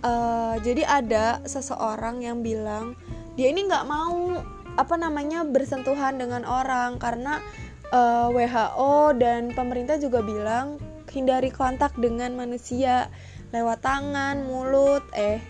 [0.02, 2.94] uh, jadi ada seseorang yang bilang
[3.34, 4.38] dia ini nggak mau
[4.78, 7.42] apa namanya bersentuhan dengan orang karena
[7.90, 10.78] uh, eh, WHO dan pemerintah juga bilang
[11.10, 13.10] hindari kontak dengan manusia
[13.50, 15.42] lewat tangan, mulut, eh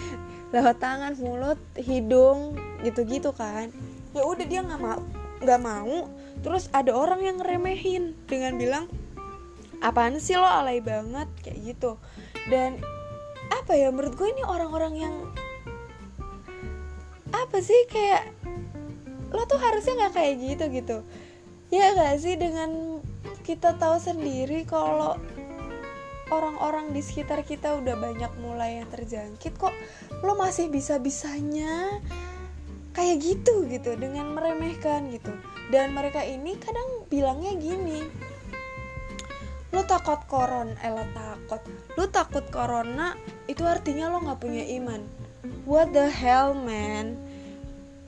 [0.50, 3.70] lewat tangan, mulut, hidung, gitu-gitu kan.
[4.14, 5.02] Ya udah dia nggak mau,
[5.42, 6.10] nggak mau.
[6.40, 8.84] Terus ada orang yang ngeremehin dengan bilang,
[9.82, 12.00] apaan sih lo alay banget kayak gitu.
[12.50, 12.82] Dan
[13.50, 15.14] apa ya menurut gue ini orang-orang yang
[17.30, 18.30] apa sih kayak
[19.30, 20.96] lo tuh harusnya nggak kayak gitu gitu
[21.70, 22.98] ya gak sih dengan
[23.46, 25.14] kita tahu sendiri kalau
[26.30, 29.74] orang-orang di sekitar kita udah banyak mulai yang terjangkit kok.
[30.22, 32.00] Lo masih bisa-bisanya
[32.94, 35.30] kayak gitu gitu dengan meremehkan gitu.
[35.70, 38.30] Dan mereka ini kadang bilangnya gini
[39.70, 41.62] lu takut koron eh lo takut.
[41.94, 43.14] Lu takut corona
[43.46, 45.06] itu artinya lo nggak punya iman.
[45.62, 47.29] What the hell man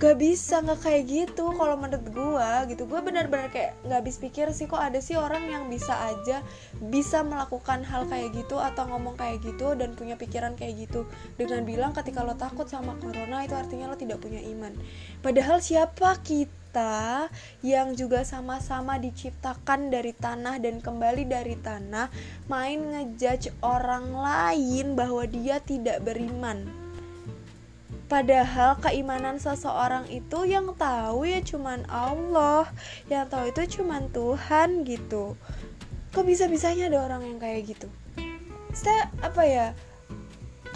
[0.02, 2.90] gak bisa nggak kayak gitu kalau menurut gue gitu.
[2.90, 6.42] Gue benar-benar kayak nggak habis pikir sih kok ada sih orang yang bisa aja
[6.82, 11.06] bisa melakukan hal kayak gitu atau ngomong kayak gitu dan punya pikiran kayak gitu.
[11.38, 14.74] Dengan bilang ketika lo takut sama corona itu artinya lo tidak punya iman.
[15.22, 17.30] Padahal siapa kita
[17.62, 22.10] yang juga sama-sama diciptakan dari tanah dan kembali dari tanah
[22.50, 26.81] main ngejudge orang lain bahwa dia tidak beriman
[28.12, 32.68] Padahal keimanan seseorang itu yang tahu ya cuman Allah.
[33.09, 35.33] Yang tahu itu cuman Tuhan gitu.
[36.12, 37.88] Kok bisa-bisanya ada orang yang kayak gitu?
[38.77, 39.72] Saya apa ya?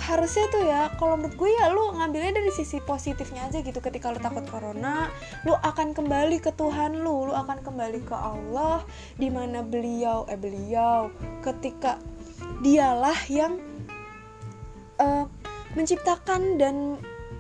[0.01, 3.85] Harusnya tuh ya kalau menurut gue ya lu ngambilnya dari sisi positifnya aja gitu.
[3.85, 5.13] Ketika lu takut corona
[5.45, 7.29] lu akan kembali ke Tuhan lu.
[7.29, 8.81] Lu akan kembali ke Allah
[9.21, 11.13] di mana beliau eh beliau
[11.45, 12.01] ketika
[12.65, 13.61] dialah yang
[14.97, 15.29] uh,
[15.77, 16.97] menciptakan dan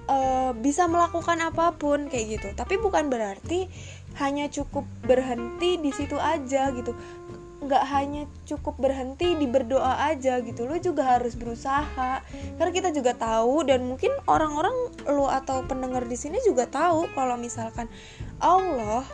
[0.06, 2.48] uh, bisa melakukan apa pun kayak gitu.
[2.54, 3.68] Tapi bukan berarti
[4.16, 6.96] hanya cukup berhenti di situ aja gitu.
[7.60, 10.64] Nggak hanya cukup berhenti di berdoa aja gitu.
[10.64, 12.22] Lo juga harus berusaha.
[12.56, 14.74] Karena kita juga tahu dan mungkin orang-orang
[15.10, 17.90] lo atau pendengar di sini juga tahu kalau misalkan
[18.40, 19.04] Allah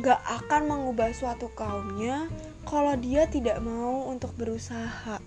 [0.00, 2.30] nggak akan mengubah suatu kaumnya
[2.64, 5.20] kalau dia tidak mau untuk berusaha.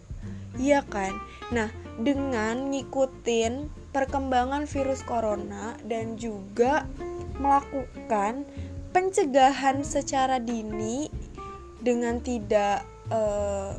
[0.57, 1.13] Iya kan?
[1.51, 6.89] Nah dengan ngikutin perkembangan virus corona dan juga
[7.37, 8.43] melakukan
[8.93, 11.09] pencegahan secara dini
[11.81, 13.77] dengan tidak uh,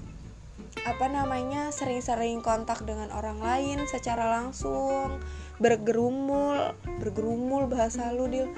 [0.84, 5.22] apa namanya sering-sering kontak dengan orang lain secara langsung
[5.62, 8.50] bergerumul bergerumul bahasa lu dil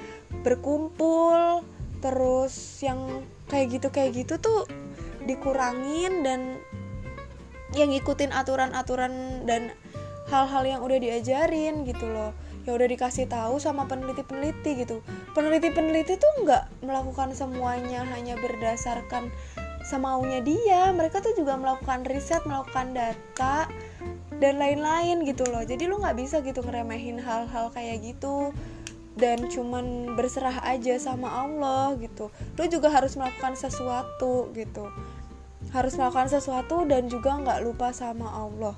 [0.43, 1.63] berkumpul
[2.01, 4.65] terus yang kayak gitu kayak gitu tuh
[5.29, 6.59] dikurangin dan
[7.77, 9.75] yang ngikutin aturan-aturan dan
[10.27, 12.35] hal-hal yang udah diajarin gitu loh.
[12.67, 14.99] Ya udah dikasih tahu sama peneliti-peneliti gitu.
[15.39, 19.31] Peneliti-peneliti tuh nggak melakukan semuanya hanya berdasarkan
[19.87, 20.91] semaunya dia.
[20.91, 23.71] Mereka tuh juga melakukan riset melakukan data
[24.43, 25.63] dan lain-lain gitu loh.
[25.63, 28.51] Jadi lu nggak bisa gitu ngeremehin hal-hal kayak gitu
[29.17, 32.35] dan cuman berserah aja sama Allah gitu.
[32.59, 34.91] Lu juga harus melakukan sesuatu gitu.
[35.71, 38.75] Harus melakukan sesuatu dan juga nggak lupa sama Allah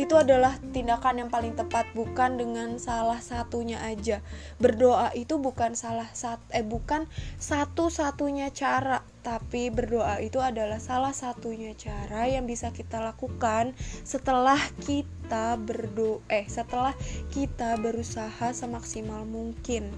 [0.00, 4.24] itu adalah tindakan yang paling tepat bukan dengan salah satunya aja.
[4.56, 7.04] Berdoa itu bukan salah satu eh bukan
[7.36, 15.54] satu-satunya cara tapi berdoa itu adalah salah satunya cara yang bisa kita lakukan setelah kita
[15.60, 16.96] berdoa eh setelah
[17.30, 19.94] kita berusaha semaksimal mungkin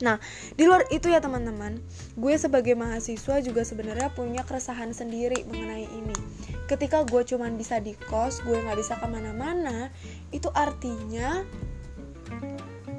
[0.00, 0.16] Nah,
[0.56, 1.76] di luar itu ya teman-teman,
[2.16, 6.16] gue sebagai mahasiswa juga sebenarnya punya keresahan sendiri mengenai ini.
[6.64, 9.92] Ketika gue cuman bisa di kos, gue nggak bisa ke mana-mana,
[10.32, 11.44] itu artinya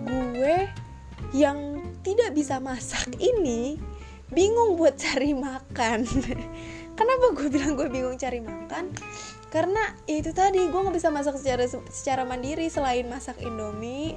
[0.06, 0.70] gue
[1.34, 3.82] yang tidak bisa masak ini
[4.30, 6.06] bingung buat cari makan.
[7.00, 8.94] Kenapa gue bilang gue bingung cari makan?
[9.50, 14.14] Karena itu tadi gue nggak bisa masak secara secara mandiri selain masak indomie,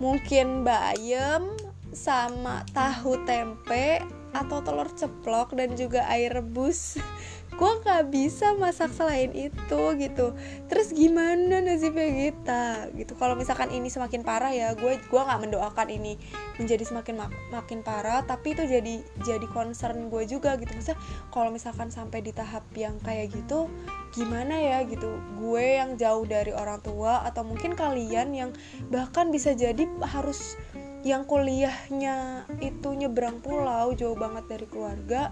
[0.00, 1.52] mungkin bayam
[1.94, 4.02] sama tahu tempe
[4.34, 6.98] atau telur ceplok dan juga air rebus.
[7.54, 10.34] Gue nggak bisa masak selain itu gitu.
[10.66, 12.90] Terus gimana nasibnya kita?
[12.98, 13.14] Gitu.
[13.14, 16.18] Kalau misalkan ini semakin parah ya gue gue nggak mendoakan ini
[16.58, 20.74] menjadi semakin mak makin parah tapi itu jadi jadi concern gue juga gitu.
[20.74, 20.98] Masa
[21.30, 23.70] kalau misalkan sampai di tahap yang kayak gitu
[24.18, 25.14] gimana ya gitu?
[25.38, 28.50] Gue yang jauh dari orang tua atau mungkin kalian yang
[28.90, 30.58] bahkan bisa jadi harus
[31.04, 35.28] yang kuliahnya itu nyebrang pulau jauh banget dari keluarga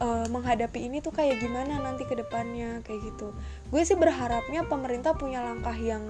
[0.00, 3.32] uh, menghadapi ini tuh kayak gimana nanti ke depannya kayak gitu.
[3.72, 6.04] Gue sih berharapnya pemerintah punya langkah yang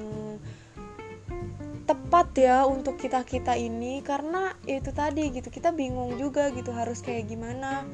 [1.86, 7.02] tepat ya untuk kita kita ini karena itu tadi gitu kita bingung juga gitu harus
[7.02, 7.86] kayak gimana.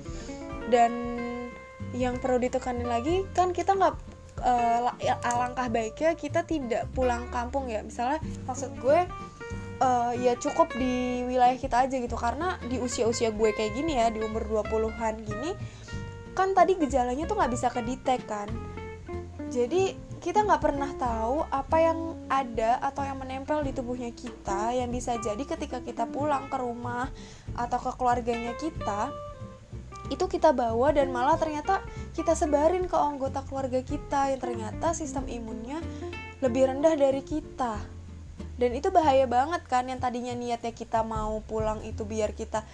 [0.73, 0.93] Dan
[1.95, 3.95] yang perlu ditekanin lagi kan kita nggak
[4.43, 4.93] uh,
[5.25, 7.81] alangkah baiknya kita tidak pulang kampung ya.
[7.85, 9.05] Misalnya maksud gue
[9.81, 12.17] uh, ya cukup di wilayah kita aja gitu.
[12.19, 15.51] Karena di usia-usia gue kayak gini ya di umur 20-an gini
[16.37, 18.49] kan tadi gejalanya tuh nggak bisa kedetek kan.
[19.49, 24.91] Jadi kita nggak pernah tahu apa yang ada atau yang menempel di tubuhnya kita yang
[24.91, 27.07] bisa jadi ketika kita pulang ke rumah
[27.55, 29.15] atau ke keluarganya kita
[30.11, 31.83] itu kita bawa dan malah ternyata
[32.15, 35.83] kita sebarin ke anggota keluarga kita yang ternyata sistem imunnya
[36.43, 37.96] lebih rendah dari kita
[38.57, 42.65] dan itu bahaya banget kan yang tadinya niatnya kita mau pulang itu biar kita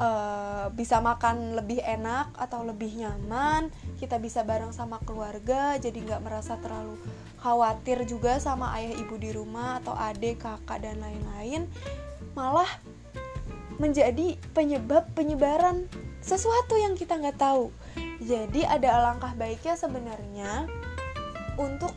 [0.00, 3.68] uh, bisa makan lebih enak atau lebih nyaman
[4.00, 6.96] kita bisa bareng sama keluarga jadi nggak merasa terlalu
[7.46, 11.70] khawatir juga sama ayah ibu di rumah atau adik kakak dan lain-lain.
[12.34, 12.66] Malah
[13.78, 15.86] menjadi penyebab penyebaran
[16.24, 17.70] sesuatu yang kita nggak tahu.
[18.18, 20.66] Jadi ada alangkah baiknya sebenarnya
[21.54, 21.94] untuk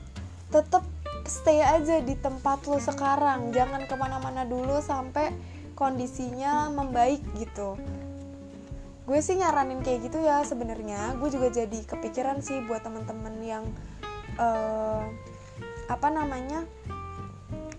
[0.54, 0.86] tetap
[1.30, 3.54] stay aja di tempat lo sekarang.
[3.54, 5.32] Jangan ke mana-mana dulu sampai
[5.78, 7.78] kondisinya membaik gitu.
[9.06, 11.16] Gue sih nyaranin kayak gitu ya sebenarnya.
[11.22, 13.66] Gue juga jadi kepikiran sih buat teman-teman yang
[14.42, 15.06] uh,
[15.90, 16.66] apa namanya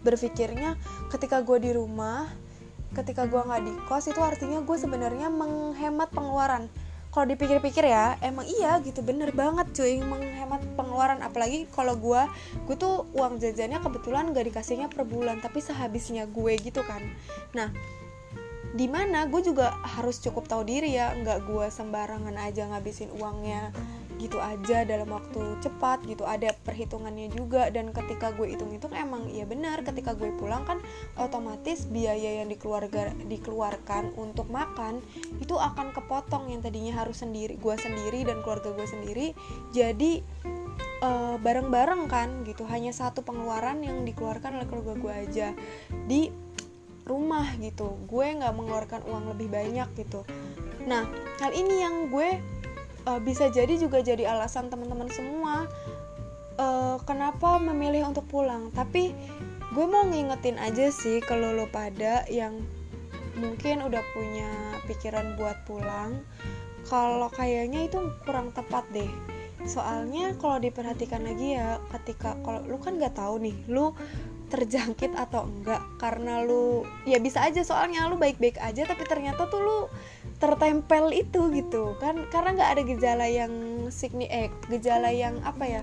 [0.00, 0.80] berpikirnya
[1.12, 2.26] ketika gue di rumah
[2.90, 6.66] ketika gue nggak di kos itu artinya gue sebenarnya menghemat pengeluaran
[7.10, 11.18] kalau dipikir-pikir ya emang iya gitu bener banget cuy menghemat pengeluaran.
[11.26, 12.22] Apalagi kalau gue
[12.70, 17.02] gue tuh uang jajannya kebetulan gak dikasihnya per bulan tapi sehabisnya gue gitu kan.
[17.54, 17.74] Nah
[18.70, 23.74] di mana gue juga harus cukup tahu diri ya nggak gue sembarangan aja ngabisin uangnya
[24.20, 27.72] gitu aja dalam waktu cepat gitu ada perhitungannya juga.
[27.72, 30.78] Dan ketika gue hitung-hitung emang iya benar ketika gue pulang kan
[31.16, 35.00] otomatis biaya yang dikeluarga dikeluarkan untuk makan
[35.40, 39.26] itu akan kepotong yang tadinya harus sendiri gue sendiri dan keluarga gue sendiri.
[39.72, 40.20] Jadi
[41.00, 45.48] uh, bareng-bareng kan gitu hanya satu pengeluaran yang dikeluarkan oleh keluarga gue aja.
[46.04, 46.28] Di
[47.08, 50.22] rumah gitu gue nggak mengeluarkan uang lebih banyak gitu.
[50.86, 51.08] Nah
[51.42, 52.59] hal ini yang gue
[53.06, 55.68] uh, bisa jadi juga jadi alasan teman-teman semua
[56.60, 58.68] uh, kenapa memilih untuk pulang.
[58.72, 59.14] Tapi
[59.70, 62.58] gue mau ngingetin aja sih kalau lo pada yang
[63.38, 64.50] mungkin udah punya
[64.84, 66.20] pikiran buat pulang
[66.90, 69.08] kalau kayaknya itu kurang tepat deh.
[69.68, 73.92] Soalnya kalau diperhatikan lagi ya ketika kalau lu kan nggak tahu nih lu
[74.50, 79.62] terjangkit atau enggak karena lu ya bisa aja soalnya lu baik-baik aja tapi ternyata tuh
[79.62, 79.78] lu
[80.42, 81.94] tertempel itu gitu.
[82.02, 83.52] Kan karena nggak ada gejala yang
[83.94, 85.82] signi eh gejala yang apa ya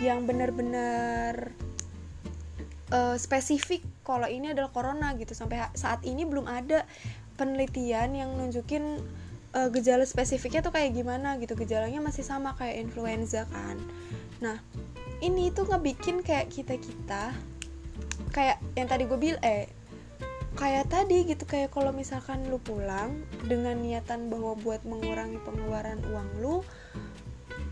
[0.00, 1.52] yang benar-benar
[2.90, 5.36] uh, spesifik kalau ini adalah corona gitu.
[5.36, 6.88] Sampai saat ini belum ada
[7.36, 9.04] penelitian yang nunjukin
[9.52, 11.52] uh, gejala spesifiknya tuh kayak gimana gitu.
[11.52, 13.76] Gejalanya masih sama kayak influenza kan.
[14.40, 14.56] Nah
[15.22, 17.32] ini tuh ngebikin kayak kita kita
[18.32, 19.70] kayak yang tadi gue bilang eh
[20.54, 26.28] kayak tadi gitu kayak kalau misalkan lu pulang dengan niatan bahwa buat mengurangi pengeluaran uang
[26.38, 26.56] lu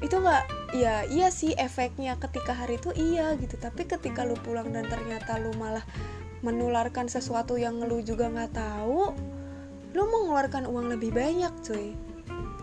[0.02, 4.74] itu nggak ya iya sih efeknya ketika hari itu iya gitu tapi ketika lu pulang
[4.74, 5.86] dan ternyata lu malah
[6.42, 9.14] menularkan sesuatu yang lu juga nggak tahu
[9.92, 11.92] lu mengeluarkan uang lebih banyak cuy.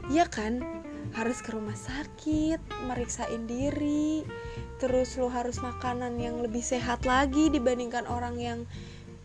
[0.10, 0.66] Iya kan?
[1.14, 4.26] Harus ke rumah sakit meriksain diri
[4.80, 8.60] terus lo harus makanan yang lebih sehat lagi dibandingkan orang yang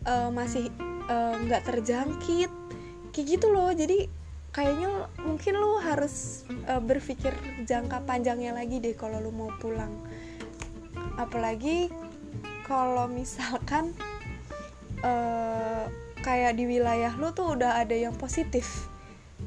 [0.03, 0.69] uh, masih
[1.07, 2.51] eh, nggak uh, terjangkit.
[3.15, 3.71] Kayak gitu loh.
[3.71, 4.11] Jadi
[4.51, 7.31] kayaknya mungkin lo harus uh, berpikir
[7.63, 9.91] jangka panjangnya lagi deh kalau lo mau pulang.
[11.15, 11.87] Apalagi
[12.67, 13.95] kalau misalkan
[15.03, 15.87] uh,
[16.19, 18.91] kayak di wilayah lo tuh udah ada yang positif.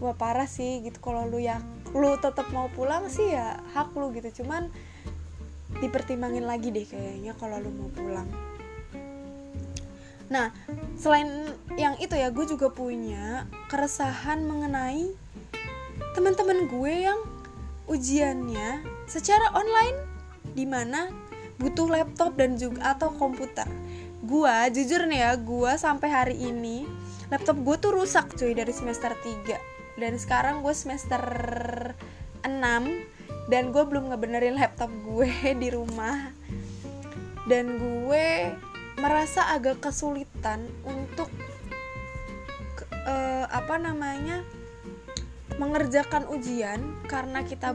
[0.01, 1.05] Wah parah sih gitu.
[1.05, 1.61] Kalau lu ya
[1.93, 4.45] lu tetap mau pulang sih ya hak lu gitu.
[4.45, 4.73] Cuman
[5.79, 8.29] dipertimbangin lagi deh kayaknya kalau lu mau pulang.
[10.29, 10.53] Nah
[10.97, 11.29] selain
[11.77, 15.13] yang itu ya gue juga punya keresahan mengenai
[16.13, 17.21] teman-teman gue yang
[17.89, 19.99] ujiannya secara online
[20.53, 21.09] di mana
[21.59, 23.67] butuh laptop dan juga atau komputer.
[24.25, 26.85] Gue jujur nih ya gue sampai hari ini
[27.29, 31.21] laptop gue tuh rusak cuy dari semester 3 dan sekarang gue semester
[32.45, 33.18] 6
[33.49, 35.33] dan gue belum ngebenerin laptop gue
[35.63, 36.37] di rumah.
[37.49, 38.53] Dan gue
[39.01, 41.33] merasa agak kesulitan untuk
[43.09, 44.45] uh, apa namanya
[45.57, 46.79] mengerjakan ujian
[47.09, 47.73] karena kita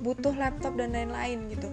[0.00, 1.68] butuh laptop dan lain-lain gitu.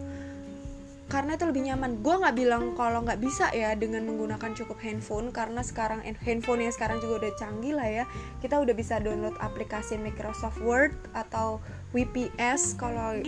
[1.07, 1.99] Karena itu lebih nyaman.
[1.99, 6.71] Gue nggak bilang kalau nggak bisa ya dengan menggunakan cukup handphone karena sekarang handphone yang
[6.71, 8.05] sekarang juga udah canggih lah ya.
[8.39, 11.59] Kita udah bisa download aplikasi Microsoft Word atau
[11.91, 13.19] WPS kalau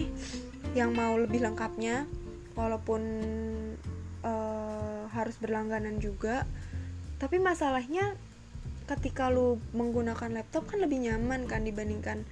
[0.73, 2.07] yang mau lebih lengkapnya
[2.55, 3.01] walaupun
[4.23, 6.47] uh, harus berlangganan juga.
[7.21, 8.17] Tapi masalahnya
[8.83, 12.27] ketika lu menggunakan laptop kan lebih nyaman kan dibandingkan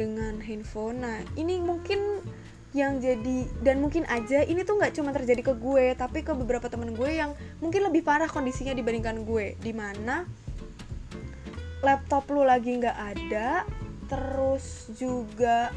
[0.00, 1.04] dengan handphone.
[1.04, 2.24] Nah ini mungkin
[2.70, 6.70] yang jadi dan mungkin aja ini tuh nggak cuma terjadi ke gue tapi ke beberapa
[6.70, 9.58] temen gue yang mungkin lebih parah kondisinya dibandingkan gue.
[9.60, 10.24] Di mana
[11.80, 13.64] laptop lu lagi nggak ada
[14.10, 15.70] terus juga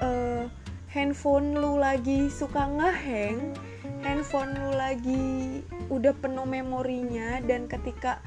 [0.00, 0.48] uh,
[0.88, 3.52] handphone lu lagi suka ngeheng
[4.00, 5.60] handphone lu lagi
[5.92, 8.18] udah penuh memorinya dan ketika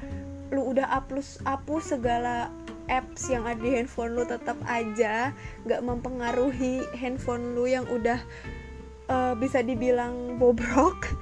[0.54, 2.48] lu udah hapus hapus segala
[2.86, 5.34] apps yang ada di handphone lu tetap aja
[5.66, 8.22] nggak mempengaruhi handphone lu yang udah
[9.10, 11.18] uh, bisa dibilang bobrok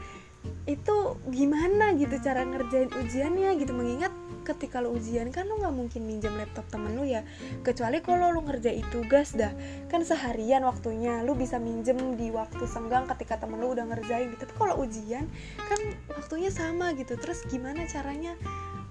[0.67, 3.71] itu gimana gitu cara ngerjain ujiannya gitu?
[3.71, 4.11] Mengingat
[4.47, 7.27] ketika lo ujian kan lo nggak mungkin minjem laptop temen lo ya.
[7.67, 9.51] Kecuali kalau lo ngerjain tugas dah.
[9.91, 14.47] Kan seharian waktunya lo bisa minjem di waktu senggang ketika temen lo udah ngerjain gitu.
[14.47, 15.27] Tapi kalau ujian
[15.67, 15.81] kan
[16.15, 17.19] waktunya sama gitu.
[17.19, 18.39] Terus gimana caranya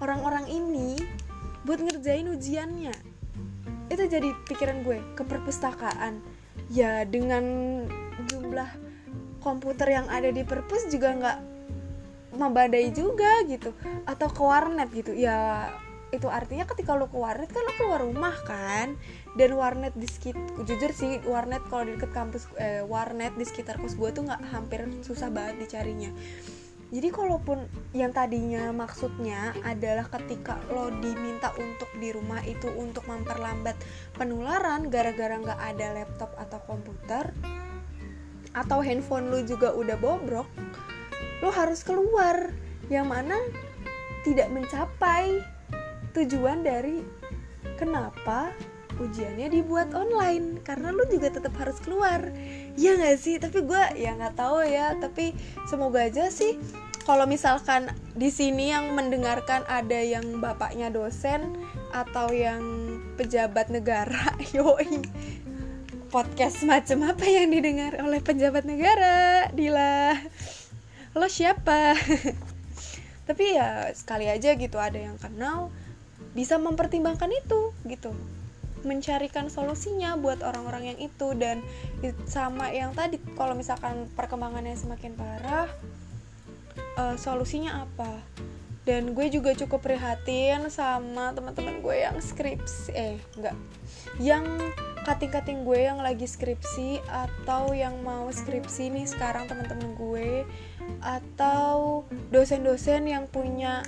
[0.03, 0.99] orang-orang ini
[1.63, 2.93] buat ngerjain ujiannya?
[3.87, 6.19] Itu jadi pikiran gue ke perpustakaan
[6.73, 7.45] ya dengan
[8.27, 8.69] jumlah
[9.45, 11.54] komputer yang ada di perpus juga nggak
[12.35, 13.71] membadai juga gitu.
[14.05, 15.11] Atau ke warnet gitu.
[15.15, 15.69] Ya
[16.13, 18.95] itu artinya ketika lo ke warnet kan lo keluar rumah kan.
[19.35, 23.81] Dan warnet di sekitar jujur sih warnet kalau di dekat kampus eh, warnet di sekitar
[23.81, 26.13] kos gue tuh nggak hampir susah banget dicarinya.
[26.93, 27.65] Jadi kalaupun
[27.97, 33.73] yang tadinya maksudnya adalah ketika lo diminta untuk di rumah itu untuk memperlambat
[34.13, 37.33] penularan gara-gara nggak ada laptop atau komputer
[38.55, 40.47] atau handphone lo juga udah bobrok
[41.39, 42.51] lo harus keluar.
[42.91, 43.37] Yang mana
[44.21, 45.41] tidak mencapai
[46.13, 47.01] tujuan dari
[47.75, 48.53] kenapa
[49.01, 50.61] ujiannya dibuat online.
[50.61, 52.31] Karena lu juga tetap harus keluar.
[52.79, 53.41] Ya nggak sih?
[53.41, 54.95] Tapi gue ya nggak tahu ya.
[54.99, 55.35] Tapi
[55.67, 56.59] semoga aja sih
[57.05, 61.53] kalau misalkan di sini yang mendengarkan ada yang bapaknya dosen
[61.93, 62.59] atau yang
[63.13, 65.05] pejabat negara yoi.
[66.09, 70.15] Podcast macam apa yang didengar oleh pejabat negara Dila
[71.15, 71.95] lo siapa?
[73.27, 75.71] Tapi ya sekali aja gitu ada yang kenal
[76.35, 78.11] bisa mempertimbangkan itu gitu.
[78.85, 81.63] Mencarikan solusinya buat orang-orang yang itu dan
[82.29, 85.71] sama yang tadi kalau misalkan perkembangannya semakin parah
[86.99, 88.21] uh, solusinya apa?
[88.85, 93.57] Dan gue juga cukup prihatin sama teman-teman gue yang skripsi eh enggak.
[94.21, 94.45] Yang
[95.05, 100.45] kating-kating gue yang lagi skripsi atau yang mau skripsi nih sekarang teman-teman gue
[101.01, 103.85] atau dosen-dosen yang punya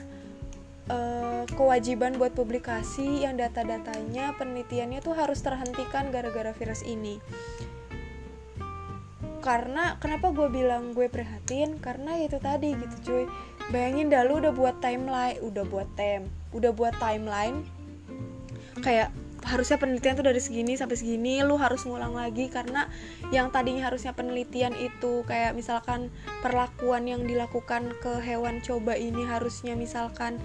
[0.90, 7.18] uh, kewajiban buat publikasi yang data-datanya penelitiannya tuh harus terhentikan gara-gara virus ini.
[9.42, 11.80] Karena kenapa gue bilang gue prihatin?
[11.80, 13.26] Karena itu tadi gitu cuy.
[13.72, 17.68] Bayangin dah lu udah buat timeline udah buat tem udah buat timeline
[18.82, 19.12] kayak
[19.48, 22.92] harusnya penelitian tuh dari segini sampai segini lu harus ngulang lagi karena
[23.32, 26.12] yang tadinya harusnya penelitian itu kayak misalkan
[26.44, 30.38] perlakuan yang dilakukan ke hewan coba ini harusnya misalkan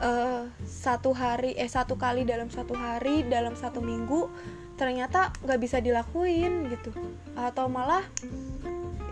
[0.00, 4.32] uh, satu hari eh satu kali dalam satu hari dalam satu minggu
[4.80, 6.88] ternyata nggak bisa dilakuin gitu.
[7.36, 8.00] Atau malah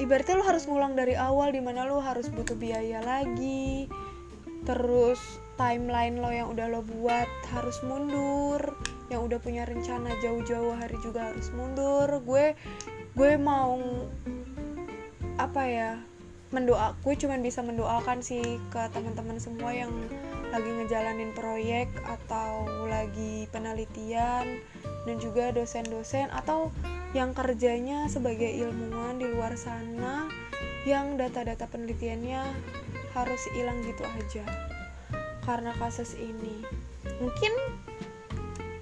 [0.01, 3.91] ibaratnya lu harus ngulang dari awal di mana lu harus butuh biaya lagi
[4.65, 5.21] terus
[5.59, 8.61] timeline lo yang udah lo buat harus mundur
[9.09, 12.09] yang udah punya rencana jauh-jauh hari juga harus mundur.
[12.25, 12.57] Gue
[13.17, 13.81] gue mau
[15.39, 15.91] apa ya
[16.49, 19.93] mendoa gue cuman bisa mendoakan sih ke teman-teman semua yang
[20.49, 24.65] lagi ngejalanin proyek atau lagi penelitian
[25.05, 26.73] dan juga dosen-dosen atau
[27.13, 30.29] yang kerjanya sebagai ilmuwan di luar sana
[30.89, 32.41] yang data-data penelitiannya
[33.13, 34.45] harus hilang gitu aja
[35.45, 36.65] karena kasus ini.
[37.21, 37.53] Mungkin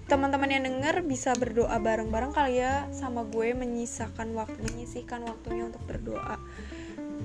[0.07, 5.82] teman-teman yang denger bisa berdoa bareng-bareng kali ya sama gue menyisakan waktu menyisihkan waktunya untuk
[5.82, 6.38] berdoa.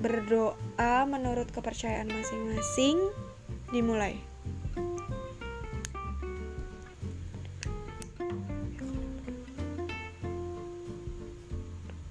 [0.02, 2.98] Berdoa menurut kepercayaan masing-masing
[3.70, 4.18] dimulai.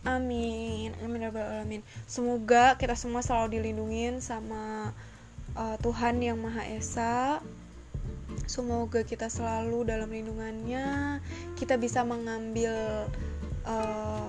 [0.08, 1.84] Amin, amin ya alamin.
[2.08, 4.96] Semoga kita semua selalu dilindungin sama
[5.56, 7.44] uh, Tuhan yang Maha Esa
[8.46, 11.20] Semoga kita selalu dalam lindungannya,
[11.56, 13.08] kita bisa mengambil
[13.64, 14.28] uh,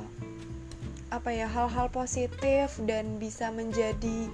[1.12, 4.30] apa ya hal-hal positif dan bisa menjadi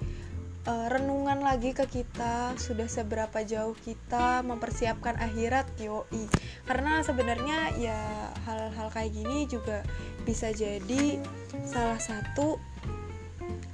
[0.69, 2.53] uh, renungan lagi ke kita.
[2.61, 6.29] Sudah seberapa jauh kita mempersiapkan akhirat yoi.
[6.69, 7.99] Karena sebenarnya ya
[8.45, 9.81] hal-hal kayak gini juga
[10.29, 11.17] bisa jadi
[11.65, 12.61] salah satu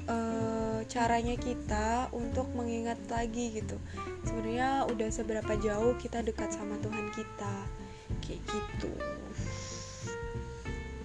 [0.07, 0.54] uh,
[0.87, 3.77] caranya kita untuk mengingat lagi gitu.
[4.25, 7.55] Sebenarnya udah seberapa jauh kita dekat sama Tuhan kita?
[8.23, 8.93] Kayak gitu.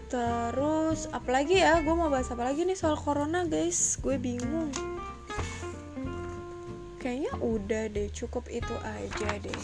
[0.09, 1.79] Terus apalagi ya?
[1.81, 3.97] Gue mau bahas apa lagi nih soal corona guys?
[4.01, 4.69] Gue bingung.
[6.99, 9.61] Kayaknya udah deh cukup itu aja deh.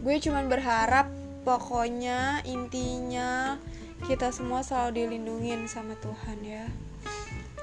[0.00, 1.10] Gue cuman berharap
[1.42, 3.60] pokoknya intinya
[4.06, 6.66] kita semua selalu dilindungin sama Tuhan ya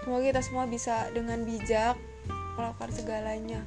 [0.06, 1.97] Semoga kita semua bisa dengan bijak
[2.53, 3.66] melakukan segalanya.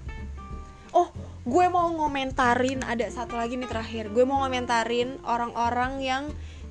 [0.94, 1.10] Oh,
[1.42, 4.14] gue mau ngomentarin ada satu lagi nih terakhir.
[4.14, 6.24] Gue mau ngomentarin orang-orang yang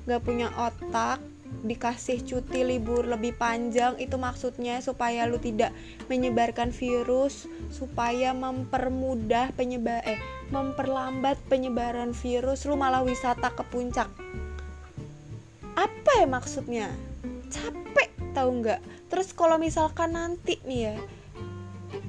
[0.08, 1.20] gak punya otak
[1.68, 4.00] dikasih cuti libur lebih panjang.
[4.00, 5.76] Itu maksudnya supaya lu tidak
[6.08, 10.16] menyebarkan virus supaya mempermudah penyebar eh
[10.48, 12.64] memperlambat penyebaran virus.
[12.64, 14.08] Lu malah wisata ke puncak.
[15.76, 16.88] Apa ya maksudnya?
[17.52, 18.80] Capek tahu nggak?
[19.10, 20.96] Terus kalau misalkan nanti nih ya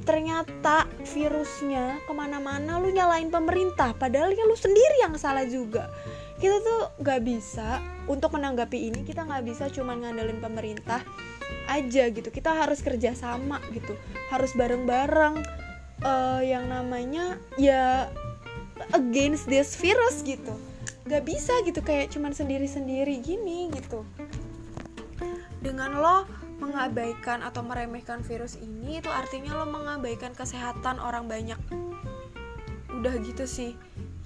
[0.03, 5.89] ternyata virusnya ke mana-mana lu nyalain pemerintah padahal ya lu sendiri yang salah juga.
[6.39, 11.01] Kita tuh nggak bisa untuk menanggapi ini kita nggak bisa cuma ngandelin pemerintah
[11.69, 12.29] aja gitu.
[12.29, 13.97] Kita harus kerja sama gitu
[14.29, 15.41] harus bareng-bareng
[16.05, 18.09] uh, yang namanya ya
[18.93, 20.53] against this virus gitu.
[21.09, 24.05] Nggak bisa gitu kayak cuman sendiri-sendiri gini gitu
[25.59, 26.17] dengan lo
[26.59, 31.59] mengabaikan atau meremehkan virus ini itu artinya lo mengabaikan kesehatan orang banyak.
[32.91, 33.75] Udah gitu sih.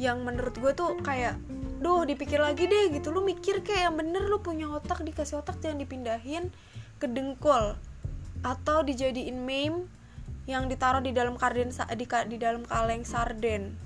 [0.02, 1.38] Yang menurut gue tuh kayak
[1.78, 3.14] duh dipikir lagi deh gitu.
[3.14, 6.50] Lu mikir kayak yang bener lu punya otak dikasih otak jangan dipindahin
[6.98, 7.78] ke dengkul.
[8.42, 9.86] Atau dijadiin meme
[10.50, 13.78] yang ditaruh di dalam karden di, di dalam kaleng sarden.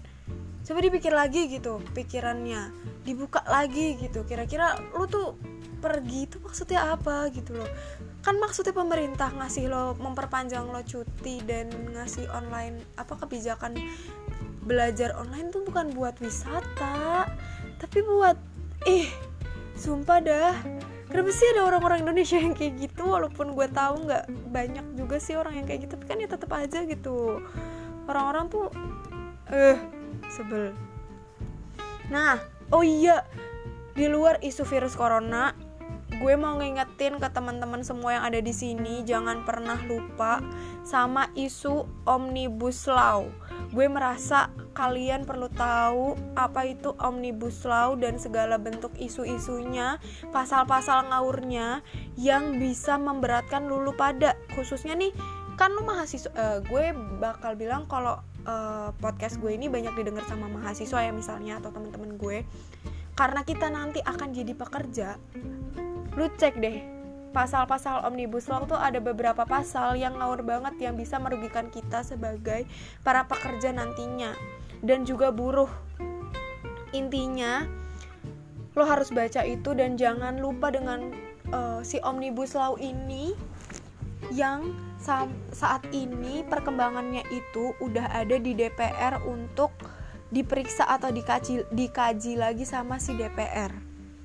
[0.63, 2.71] Coba dipikir lagi gitu pikirannya.
[3.03, 4.23] Dibuka lagi gitu.
[4.23, 5.35] Kira-kira lu tuh
[5.87, 7.69] pergi itu maksudnya apa gitu loh.
[8.19, 13.79] Kan maksudnya pemerintah ngasih lo memperpanjang lo cuti dan ngasih online apa kebijakan
[14.67, 17.23] belajar online tuh bukan buat wisata
[17.79, 18.35] tapi buat
[18.83, 19.07] ih
[19.79, 20.55] sumpah dah.
[21.07, 23.07] Kenapa sih ada orang-orang Indonesia yang kayak gitu?
[23.07, 26.51] Walaupun gue tahu nggak banyak juga sih orang yang kayak gitu tapi kan ya tetap
[26.51, 27.39] aja gitu.
[28.11, 28.67] Orang-orang tuh
[29.47, 29.79] eh
[30.27, 30.75] sebel.
[32.11, 32.43] Nah
[32.75, 33.23] oh iya
[33.95, 35.55] di luar isu virus corona
[36.17, 40.41] gue mau ngingetin ke teman-teman semua yang ada di sini jangan pernah lupa
[40.81, 43.29] sama isu omnibus law.
[43.69, 50.01] Gue merasa kalian perlu tahu apa itu omnibus law dan segala bentuk isu-isunya,
[50.33, 51.85] pasal-pasal ngawurnya
[52.17, 54.33] yang bisa memberatkan lulu pada.
[54.57, 55.13] Khususnya nih
[55.57, 60.49] kan lu mahasiswa uh, gue bakal bilang kalau uh, podcast gue ini banyak didengar sama
[60.49, 62.41] mahasiswa ya misalnya atau teman-teman gue.
[63.17, 65.17] Karena kita nanti akan jadi pekerja
[66.17, 66.97] lu cek deh
[67.29, 72.65] pasal-pasal omnibus law tuh ada beberapa pasal yang ngawur banget yang bisa merugikan kita sebagai
[73.05, 74.33] para pekerja nantinya
[74.81, 75.69] dan juga buruh.
[76.97, 77.69] Intinya
[78.73, 81.13] lo harus baca itu dan jangan lupa dengan
[81.53, 83.37] uh, si omnibus law ini
[84.33, 89.69] yang sa saat ini perkembangannya itu udah ada di DPR untuk
[90.33, 93.69] diperiksa atau dikaji dikaji lagi sama si DPR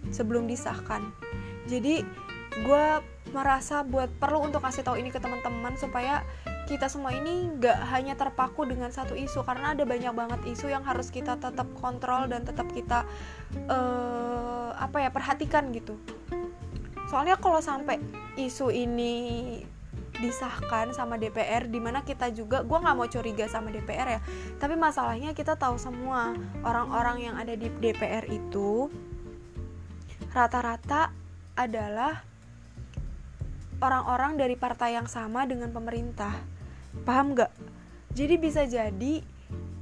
[0.09, 1.13] sebelum disahkan.
[1.67, 2.03] Jadi
[2.53, 2.87] gue
[3.33, 6.21] merasa buat perlu untuk kasih tahu ini ke teman-teman supaya
[6.69, 10.85] kita semua ini nggak hanya terpaku dengan satu isu karena ada banyak banget isu yang
[10.85, 13.09] harus kita tetap kontrol dan tetap kita
[13.67, 15.97] uh, apa ya perhatikan gitu.
[17.09, 17.99] Soalnya kalau sampai
[18.37, 19.15] isu ini
[20.23, 24.21] disahkan sama DPR di mana kita juga gue nggak mau curiga sama DPR ya
[24.63, 26.31] tapi masalahnya kita tahu semua
[26.63, 28.87] orang-orang yang ada di DPR itu
[30.31, 31.11] rata-rata
[31.59, 32.25] adalah
[33.83, 36.33] orang-orang dari partai yang sama dengan pemerintah.
[37.03, 37.51] Paham gak?
[38.13, 39.25] Jadi bisa jadi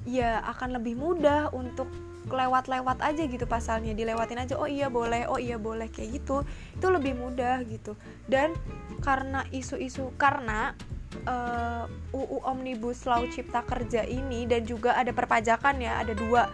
[0.08, 1.90] ya akan lebih mudah untuk
[2.30, 6.46] lewat-lewat aja gitu pasalnya dilewatin aja oh iya boleh oh iya boleh kayak gitu
[6.78, 7.98] itu lebih mudah gitu
[8.30, 8.54] dan
[9.02, 10.76] karena isu-isu karena
[11.26, 16.46] uh, UU Omnibus Law Cipta Kerja ini dan juga ada perpajakan ya ada dua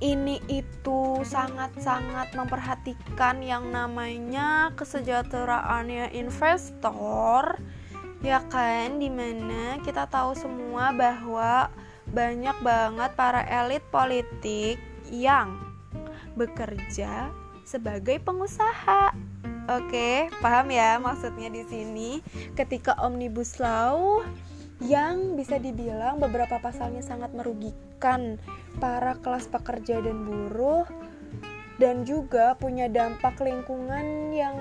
[0.00, 7.56] ini itu sangat-sangat memperhatikan yang namanya kesejahteraannya investor
[8.20, 9.00] ya kan?
[9.00, 11.72] Di mana kita tahu semua bahwa
[12.12, 14.78] banyak banget para elit politik
[15.08, 15.58] yang
[16.36, 17.32] bekerja
[17.66, 19.10] sebagai pengusaha.
[19.66, 22.22] Oke, paham ya maksudnya di sini?
[22.54, 24.22] Ketika omnibus law
[24.84, 28.36] yang bisa dibilang beberapa pasalnya sangat merugikan
[28.76, 30.84] para kelas pekerja dan buruh
[31.80, 34.56] dan juga punya dampak lingkungan yang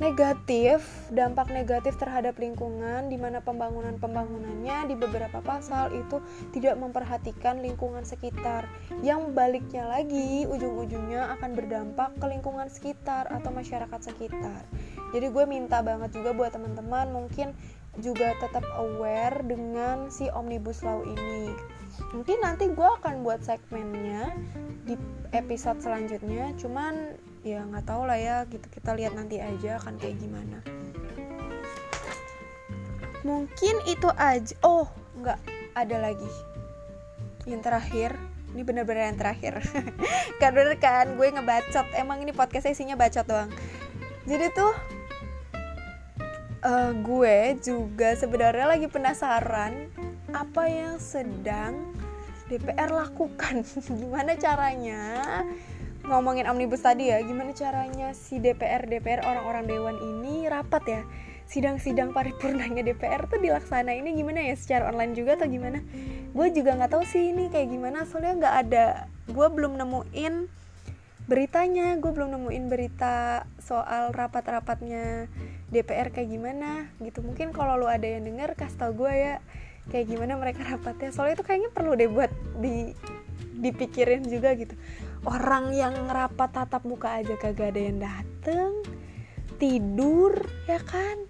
[0.00, 0.82] negatif,
[1.14, 6.18] dampak negatif terhadap lingkungan di mana pembangunan-pembangunannya di beberapa pasal itu
[6.50, 8.66] tidak memperhatikan lingkungan sekitar.
[9.04, 14.66] Yang baliknya lagi ujung-ujungnya akan berdampak ke lingkungan sekitar atau masyarakat sekitar.
[15.14, 17.54] Jadi gue minta banget juga buat teman-teman mungkin
[18.00, 21.52] juga tetap aware dengan si omnibus law ini.
[22.16, 24.32] Mungkin nanti gue akan buat segmennya
[24.88, 24.96] di
[25.36, 28.64] episode selanjutnya cuman ya nggak tahu lah ya gitu.
[28.72, 30.64] Kita lihat nanti aja akan kayak gimana.
[33.22, 34.56] Mungkin itu aja.
[34.64, 34.88] Oh
[35.20, 35.38] nggak
[35.76, 36.32] ada lagi.
[37.44, 38.10] Yang terakhir.
[38.52, 39.64] Ini bener-bener yang terakhir.
[40.40, 41.88] Bener kan gue ngebacot.
[41.96, 43.48] Emang ini podcast isinya bacot doang.
[44.28, 44.72] Jadi tuh
[46.62, 49.90] uh, gue juga sebenarnya lagi penasaran
[50.32, 51.92] apa yang sedang
[52.46, 53.66] DPR lakukan.
[54.00, 55.00] Gimana caranya?
[56.02, 61.02] Ngomongin omnibus tadi ya gimana caranya si DPR DPR orang-orang dewan ini rapat ya?
[61.46, 64.58] Sidang-sidang paripurnanya DPR tuh ini gimana ya?
[64.58, 65.78] Secara online juga atau gimana?
[66.34, 68.86] Gue juga nggak tahu sih ini kayak gimana soalnya nggak ada
[69.30, 70.34] gue belum nemuin
[71.30, 75.30] beritanya gue belum nemuin berita soal rapat-rapatnya
[75.72, 77.24] DPR kayak gimana gitu.
[77.24, 79.34] Mungkin kalau lu ada yang denger kasih tau gue ya
[79.88, 81.10] kayak gimana mereka rapatnya.
[81.10, 82.92] Soalnya itu kayaknya perlu deh buat di
[83.58, 84.76] dipikirin juga gitu.
[85.24, 88.84] Orang yang rapat tatap muka aja kagak ada yang dateng
[89.56, 91.24] tidur ya kan?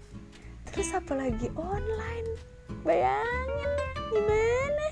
[0.67, 2.29] Terus apalagi online?
[2.83, 3.71] Bayangin
[4.11, 4.85] gimana?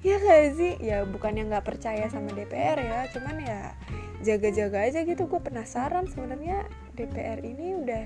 [0.00, 0.74] Ya gak sih?
[0.80, 3.60] Ya bukannya nggak percaya sama DPR ya cuman ya
[4.24, 5.28] jaga-jaga aja gitu.
[5.28, 6.64] Gue penasaran sebenarnya
[6.96, 8.04] DPR ini udah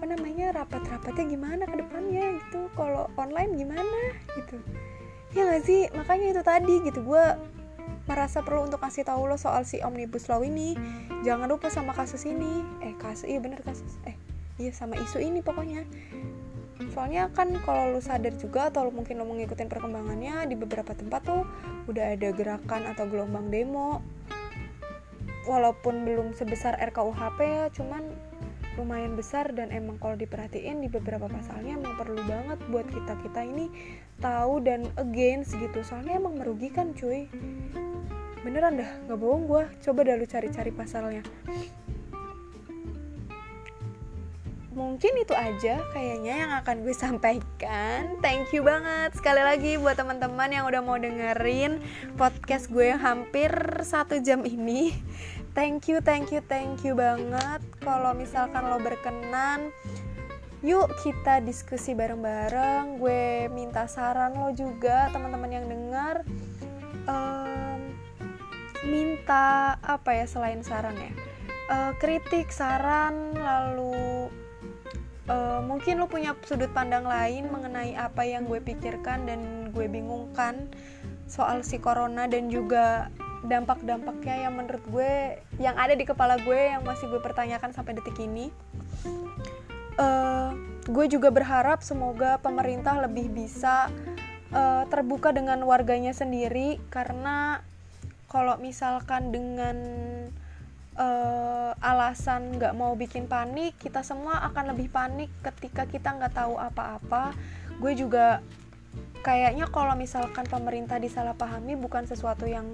[0.00, 2.72] apa namanya rapat-rapatnya gimana ke depannya gitu.
[2.72, 4.00] Kalau online gimana
[4.32, 4.56] gitu.
[5.36, 5.92] Ya gak sih?
[5.92, 7.24] Makanya itu tadi gitu gue
[8.08, 10.72] merasa perlu untuk kasih tahu lo soal si omnibus law ini.
[11.20, 12.64] Jangan lupa sama kasus ini.
[12.80, 14.16] Eh kasus iya bener kasus eh
[14.56, 15.84] iya sama isu ini pokoknya.
[16.96, 21.28] Soalnya kan kalau lu sadar juga atau lu mungkin lo mengikuti perkembangannya di beberapa tempat
[21.28, 21.44] tuh
[21.92, 24.00] udah ada gerakan atau gelombang demo.
[25.44, 28.29] Walaupun belum sebesar RKUHP ya cuman
[28.78, 33.40] lumayan besar dan emang kalau diperhatiin di beberapa pasalnya emang perlu banget buat kita kita
[33.42, 33.66] ini
[34.22, 35.82] tahu dan against gitu.
[35.82, 37.26] Soalnya emang merugikan cuy.
[38.46, 41.22] Beneran dah nggak bohong gue coba dah lu cari-cari pasalnya.
[44.70, 48.16] Mungkin itu aja kayaknya yang akan gue sampaikan.
[48.22, 51.82] Thank you banget sekali lagi buat teman-teman yang udah mau dengerin
[52.14, 53.50] podcast gue yang hampir
[53.82, 54.94] satu jam ini
[55.52, 57.60] thank you thank you thank you banget.
[57.82, 59.74] Kalau misalkan lo berkenan
[60.60, 63.00] yuk kita diskusi bareng-bareng.
[63.00, 66.22] Gue minta saran lo juga teman-teman yang dengar.
[67.08, 67.96] Um,
[68.86, 71.12] minta apa ya selain saran ya?
[71.70, 74.26] Uh, kritik saran lalu
[75.30, 80.66] uh, mungkin lo punya sudut pandang lain mengenai apa yang gue pikirkan dan gue bingungkan
[81.30, 83.06] soal si corona dan juga
[83.40, 85.12] dampak-dampaknya yang menurut gue
[85.56, 88.52] yang ada di kepala gue yang masih gue pertanyakan sampai detik ini.
[89.96, 90.56] Uh,
[90.88, 93.88] gue juga berharap semoga pemerintah lebih bisa
[94.52, 96.76] uh, terbuka dengan warganya sendiri.
[96.92, 97.64] Karena
[98.28, 99.76] kalau misalkan dengan
[101.00, 106.60] uh, alasan nggak mau bikin panik kita semua akan lebih panik ketika kita nggak tahu
[106.60, 107.32] apa-apa.
[107.80, 108.44] Gue juga
[109.20, 112.66] kayaknya kalau misalkan pemerintah disalahpahami bukan sesuatu yang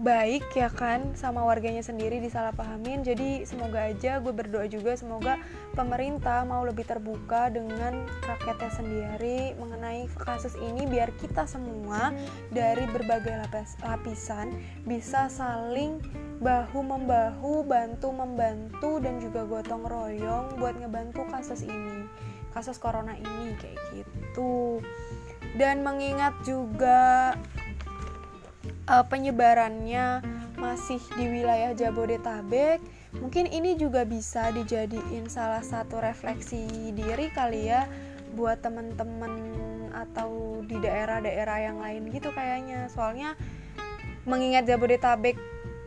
[0.00, 3.04] baik ya kan sama warganya sendiri disalahpahamin.
[3.04, 5.36] Jadi semoga aja gue berdoa juga semoga
[5.76, 12.16] pemerintah mau lebih terbuka dengan rakyatnya sendiri mengenai kasus ini biar kita semua
[12.48, 14.56] dari berbagai lapis, lapisan
[14.88, 16.00] bisa saling
[16.40, 22.08] bahu membahu bantu membantu dan juga gotong royong buat ngebantu kasus ini
[22.50, 24.80] kasus corona ini kayak gitu.
[25.54, 27.34] Dan mengingat juga
[28.90, 30.20] uh, penyebarannya
[30.58, 32.82] masih di wilayah Jabodetabek,
[33.16, 37.86] mungkin ini juga bisa dijadiin salah satu refleksi diri kali ya
[38.34, 39.32] buat temen-temen
[39.94, 42.90] atau di daerah-daerah yang lain gitu kayaknya.
[42.92, 43.38] Soalnya
[44.28, 45.38] mengingat Jabodetabek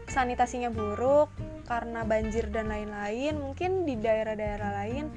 [0.09, 1.29] sanitasinya buruk
[1.69, 5.07] karena banjir dan lain-lain, mungkin di daerah-daerah lain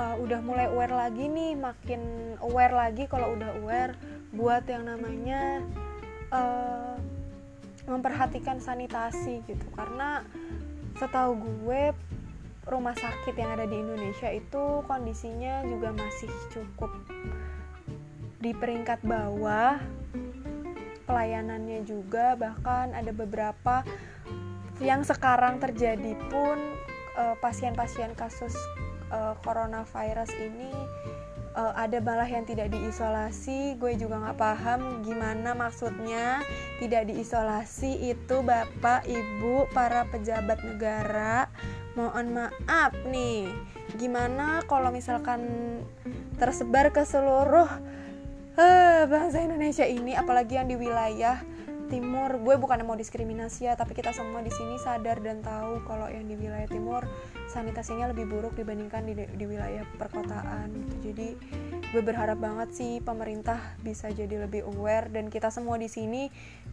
[0.00, 2.00] uh, udah mulai aware lagi nih, makin
[2.40, 3.92] aware lagi kalau udah aware
[4.32, 5.60] buat yang namanya
[6.32, 6.96] uh,
[7.88, 9.66] memperhatikan sanitasi gitu.
[9.72, 10.22] Karena
[10.98, 11.94] setahu gue
[12.68, 16.92] rumah sakit yang ada di Indonesia itu kondisinya juga masih cukup
[18.38, 19.80] di peringkat bawah.
[21.08, 23.80] Pelayanannya juga bahkan ada beberapa
[24.78, 26.60] yang sekarang terjadi pun
[27.16, 28.52] eh, pasien-pasien kasus
[29.10, 30.70] uh, coronavirus ini
[31.58, 36.46] uh, ada malah yang tidak diisolasi gue juga nggak paham gimana maksudnya.
[36.78, 41.50] Tidak diisolasi itu bapak ibu para pejabat negara.
[41.98, 43.50] Mohon maaf nih
[43.98, 45.42] gimana kalau misalkan
[46.38, 47.66] tersebar ke seluruh
[48.54, 51.42] uh, bangsa Indonesia ini apalagi yang di wilayah
[51.88, 52.36] timur.
[52.40, 56.28] Gue bukan mau diskriminasi ya tapi kita semua di sini sadar dan tahu kalau yang
[56.28, 57.02] di wilayah timur
[57.48, 60.70] sanitasinya lebih buruk dibandingkan di, di wilayah perkotaan.
[61.00, 61.34] Jadi
[61.88, 66.28] gue berharap banget sih pemerintah bisa jadi lebih aware dan kita semua di sini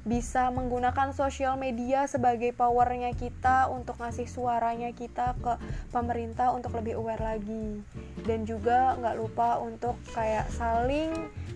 [0.06, 5.58] bisa menggunakan sosial media sebagai powernya kita untuk ngasih suaranya kita ke
[5.89, 7.82] pemerintah untuk lebih aware lagi.
[8.22, 11.10] Dan juga nggak lupa untuk kayak saling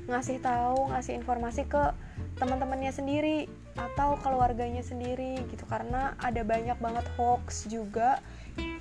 [0.10, 1.94] ngasih tahu ngasih informasi ke
[2.42, 3.46] teman-temannya sendiri
[3.78, 5.70] atau keluarganya sendiri gitu.
[5.70, 8.18] Karena ada banyak banget hoax juga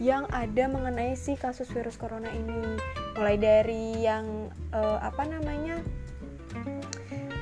[0.00, 2.80] yang ada mengenai si kasus virus corona ini.
[3.20, 5.84] Mulai dari yang uh, apa namanya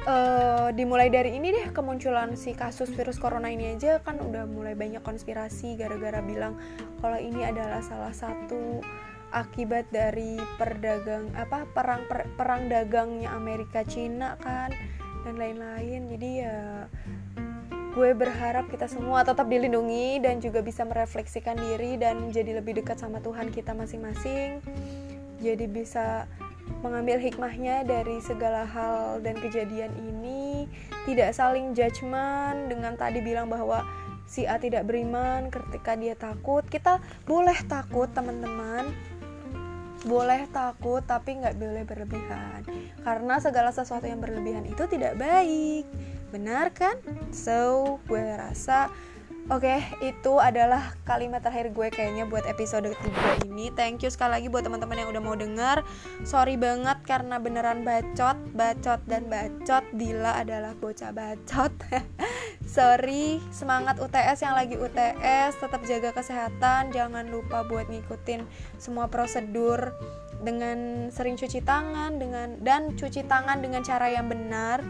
[0.06, 4.72] uh, dimulai dari ini deh kemunculan si kasus virus corona ini aja kan udah mulai
[4.78, 6.56] banyak konspirasi gara-gara bilang
[7.02, 8.80] kalau ini adalah salah satu
[9.34, 14.70] akibat dari perdagang apa perang per, perang dagangnya Amerika Cina kan
[15.26, 16.58] dan lain-lain jadi ya
[17.96, 23.00] gue berharap kita semua tetap dilindungi dan juga bisa merefleksikan diri dan jadi lebih dekat
[23.00, 24.60] sama Tuhan kita masing-masing.
[25.40, 26.28] Jadi bisa
[26.82, 30.70] mengambil hikmahnya dari segala hal dan kejadian ini,
[31.04, 33.86] tidak saling judgement dengan tadi bilang bahwa
[34.26, 36.66] si A tidak beriman ketika dia takut.
[36.66, 38.90] Kita boleh takut, teman-teman.
[40.06, 42.62] Boleh takut, tapi nggak boleh berlebihan.
[43.02, 45.86] Karena segala sesuatu yang berlebihan itu tidak baik
[46.34, 46.98] Benar kan?
[47.30, 48.90] So, gue rasa
[49.46, 53.70] Oke, okay, itu adalah kalimat terakhir gue kayaknya buat episode ketiga ini.
[53.70, 55.86] Thank you sekali lagi buat teman-teman yang udah mau denger.
[56.26, 59.86] Sorry banget karena beneran bacot, bacot dan bacot.
[59.94, 61.70] Dila adalah bocah bacot.
[62.66, 68.42] Sorry, semangat UTS yang lagi UTS, tetap jaga kesehatan, jangan lupa buat ngikutin
[68.82, 69.94] semua prosedur
[70.42, 74.82] dengan sering cuci tangan dengan dan cuci tangan dengan cara yang benar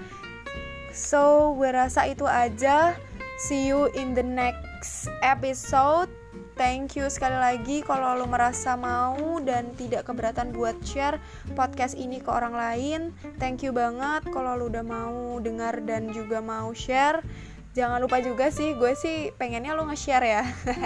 [0.96, 2.96] So, gue rasa itu aja.
[3.36, 6.08] See you in the next episode.
[6.56, 11.20] Thank you sekali lagi kalau lo merasa mau dan tidak keberatan buat share
[11.52, 13.00] podcast ini ke orang lain.
[13.36, 17.20] Thank you banget kalau lo udah mau dengar dan juga mau share.
[17.76, 20.42] Jangan lupa juga sih, gue sih pengennya lo nge-share ya.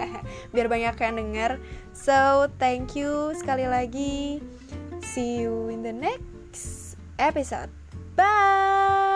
[0.55, 1.63] Biar banyak yang denger.
[1.95, 4.43] So, thank you sekali lagi.
[4.99, 7.71] See you in the next episode.
[8.19, 9.10] Bye.